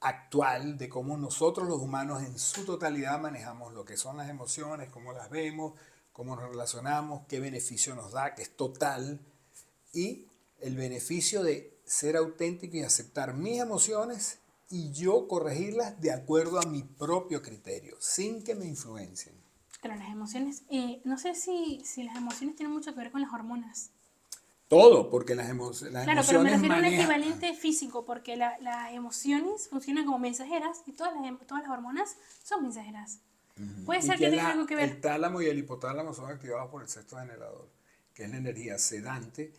actual 0.00 0.78
de 0.78 0.88
cómo 0.88 1.18
nosotros 1.18 1.68
los 1.68 1.82
humanos 1.82 2.22
en 2.22 2.38
su 2.38 2.64
totalidad 2.64 3.20
manejamos 3.20 3.74
lo 3.74 3.84
que 3.84 3.98
son 3.98 4.16
las 4.16 4.30
emociones, 4.30 4.88
cómo 4.88 5.12
las 5.12 5.28
vemos, 5.28 5.74
cómo 6.14 6.34
nos 6.34 6.48
relacionamos, 6.48 7.26
qué 7.28 7.40
beneficio 7.40 7.94
nos 7.94 8.12
da, 8.12 8.34
que 8.34 8.40
es 8.40 8.56
total, 8.56 9.20
y 9.92 10.26
el 10.60 10.76
beneficio 10.76 11.42
de 11.42 11.78
ser 11.84 12.16
auténtico 12.16 12.78
y 12.78 12.84
aceptar 12.84 13.34
mis 13.34 13.60
emociones 13.60 14.38
y 14.70 14.92
yo 14.92 15.28
corregirlas 15.28 16.00
de 16.00 16.12
acuerdo 16.12 16.60
a 16.60 16.64
mi 16.66 16.82
propio 16.82 17.42
criterio, 17.42 17.96
sin 18.00 18.42
que 18.42 18.54
me 18.54 18.66
influencien. 18.66 19.34
Pero 19.82 19.94
las 19.96 20.10
emociones, 20.10 20.62
eh, 20.70 21.00
no 21.04 21.18
sé 21.18 21.34
si, 21.34 21.82
si 21.84 22.02
las 22.04 22.16
emociones 22.16 22.56
tienen 22.56 22.72
mucho 22.72 22.92
que 22.94 23.00
ver 23.00 23.10
con 23.10 23.20
las 23.22 23.32
hormonas. 23.32 23.90
Todo, 24.68 25.10
porque 25.10 25.34
las, 25.34 25.48
emo- 25.50 25.70
las 25.90 26.04
Claro, 26.04 26.22
pero 26.26 26.42
me 26.42 26.50
emociones 26.50 26.52
refiero 26.52 26.74
a 26.74 26.78
un 26.78 26.84
equivalente 26.84 27.54
físico, 27.54 28.04
porque 28.04 28.36
la- 28.36 28.56
las 28.60 28.92
emociones 28.92 29.68
funcionan 29.68 30.04
como 30.04 30.18
mensajeras 30.20 30.82
y 30.86 30.92
todas 30.92 31.14
las, 31.16 31.24
em- 31.26 31.38
todas 31.38 31.64
las 31.64 31.72
hormonas 31.72 32.16
son 32.44 32.62
mensajeras. 32.62 33.18
Puede 33.84 33.98
Y 33.98 34.02
ser 34.02 34.16
que 34.16 34.30
tenga 34.30 34.44
la- 34.44 34.50
algo 34.50 34.66
que 34.66 34.76
ver. 34.76 34.88
El 34.88 35.00
tálamo 35.00 35.42
y 35.42 35.46
el 35.46 35.58
hipotálamo 35.58 36.14
son 36.14 36.30
activados 36.30 36.70
por 36.70 36.82
el 36.82 36.88
sexto 36.88 37.18
generador, 37.18 37.68
que 38.14 38.24
es 38.24 38.30
la 38.30 38.36
energía 38.36 38.78
sedante, 38.78 39.52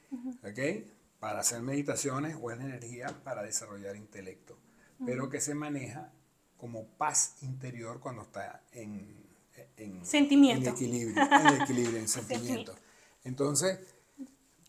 ¿ok? 0.44 0.88
Para 1.20 1.42
hacer 1.42 1.62
meditaciones 1.62 2.38
o 2.42 2.50
es 2.50 2.58
la 2.58 2.64
energía 2.64 3.08
para 3.24 3.44
desarrollar 3.44 3.96
intelecto, 3.98 4.58
pero 5.06 5.30
que 5.30 5.42
se 5.42 5.56
maneja 5.56 6.12
como 6.58 6.86
paz 6.86 7.36
interior 7.42 8.00
cuando 8.00 8.24
está 8.24 8.64
en, 8.72 9.26
en, 9.78 10.06
Sentimiento. 10.06 10.70
en 10.70 10.76
equilibrio, 10.76 11.24
en 11.24 11.62
equilibrio, 11.62 12.00
en 12.00 12.08
sentimiento. 12.08 12.76
Entonces, 13.24 13.80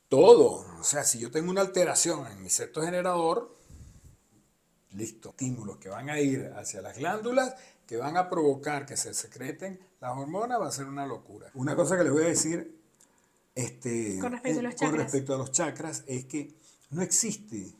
todo, 0.08 0.66
o 0.78 0.84
sea, 0.84 1.04
si 1.04 1.18
yo 1.18 1.30
tengo 1.30 1.50
una 1.50 1.60
alteración 1.60 2.26
en 2.30 2.42
mi 2.42 2.50
sexto 2.50 2.82
generador, 2.82 3.58
listo, 4.92 5.30
estímulos 5.30 5.78
que 5.78 5.88
van 5.88 6.10
a 6.10 6.20
ir 6.20 6.52
hacia 6.56 6.82
las 6.82 6.96
glándulas, 6.98 7.54
que 7.86 7.96
van 7.96 8.16
a 8.16 8.28
provocar 8.28 8.86
que 8.86 8.96
se 8.96 9.14
secreten 9.14 9.80
las 10.00 10.16
hormonas, 10.16 10.60
va 10.60 10.68
a 10.68 10.72
ser 10.72 10.86
una 10.86 11.06
locura. 11.06 11.50
Una 11.54 11.76
cosa 11.76 11.96
que 11.96 12.04
les 12.04 12.12
voy 12.12 12.24
a 12.24 12.28
decir 12.28 12.80
este, 13.54 14.18
Con 14.18 14.32
respecto 14.32 14.58
a 14.58 14.60
eh, 14.60 14.62
los 14.62 14.74
con 14.74 14.88
chakras. 14.88 15.04
respecto 15.04 15.34
a 15.34 15.38
los 15.38 15.52
chakras 15.52 16.04
es 16.06 16.24
que 16.24 16.54
no 16.90 17.02
existe 17.02 17.74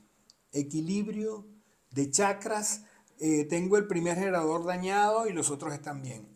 equilibrio 0.53 1.47
de 1.93 2.11
chakras. 2.11 2.85
eh, 3.19 3.45
tengo 3.45 3.77
el 3.77 3.87
primer 3.87 4.17
generador 4.17 4.65
dañado 4.65 5.29
y 5.29 5.33
los 5.33 5.51
otros 5.51 5.73
están 5.73 6.03
bien. 6.03 6.27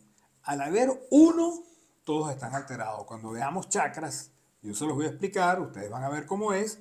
Al 0.43 0.61
haber 0.61 0.89
uno, 1.11 1.61
todos 2.05 2.31
están 2.31 2.55
alterados. 2.55 3.03
Cuando 3.05 3.31
veamos 3.31 3.67
chakras, 3.67 4.31
yo 4.61 4.73
se 4.73 4.85
los 4.85 4.95
voy 4.95 5.05
a 5.05 5.09
explicar, 5.09 5.59
ustedes 5.59 5.89
van 5.89 6.03
a 6.03 6.09
ver 6.09 6.25
cómo 6.25 6.53
es 6.53 6.79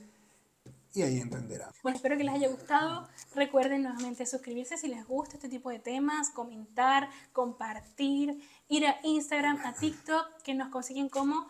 y 0.94 1.02
ahí 1.02 1.18
entenderán. 1.20 1.70
Bueno, 1.82 1.96
espero 1.96 2.16
que 2.16 2.24
les 2.24 2.34
haya 2.34 2.48
gustado. 2.48 3.06
Recuerden 3.34 3.82
nuevamente 3.82 4.24
suscribirse 4.24 4.78
si 4.78 4.88
les 4.88 5.06
gusta 5.06 5.36
este 5.36 5.48
tipo 5.48 5.70
de 5.70 5.78
temas, 5.78 6.30
comentar, 6.30 7.10
compartir, 7.32 8.40
ir 8.68 8.86
a 8.86 8.98
Instagram, 9.02 9.58
a 9.64 9.74
TikTok, 9.74 10.42
que 10.42 10.54
nos 10.54 10.70
consiguen 10.70 11.08
como 11.10 11.48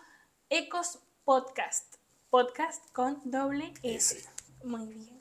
Ecos 0.51 0.99
Podcast. 1.25 1.97
Podcast 2.31 2.83
con 2.93 3.21
doble 3.25 3.73
S. 3.83 4.19
S. 4.19 4.29
Muy 4.65 4.87
bien. 4.87 5.16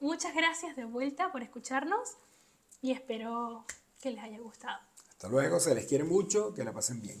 Muchas 0.00 0.34
gracias 0.34 0.76
de 0.76 0.84
vuelta 0.86 1.30
por 1.30 1.42
escucharnos 1.42 2.16
y 2.80 2.92
espero 2.92 3.64
que 4.00 4.10
les 4.10 4.24
haya 4.24 4.38
gustado. 4.38 4.80
Hasta 5.10 5.28
luego, 5.28 5.60
se 5.60 5.74
les 5.74 5.86
quiere 5.86 6.04
mucho, 6.04 6.54
que 6.54 6.64
la 6.64 6.72
pasen 6.72 7.02
bien. 7.02 7.20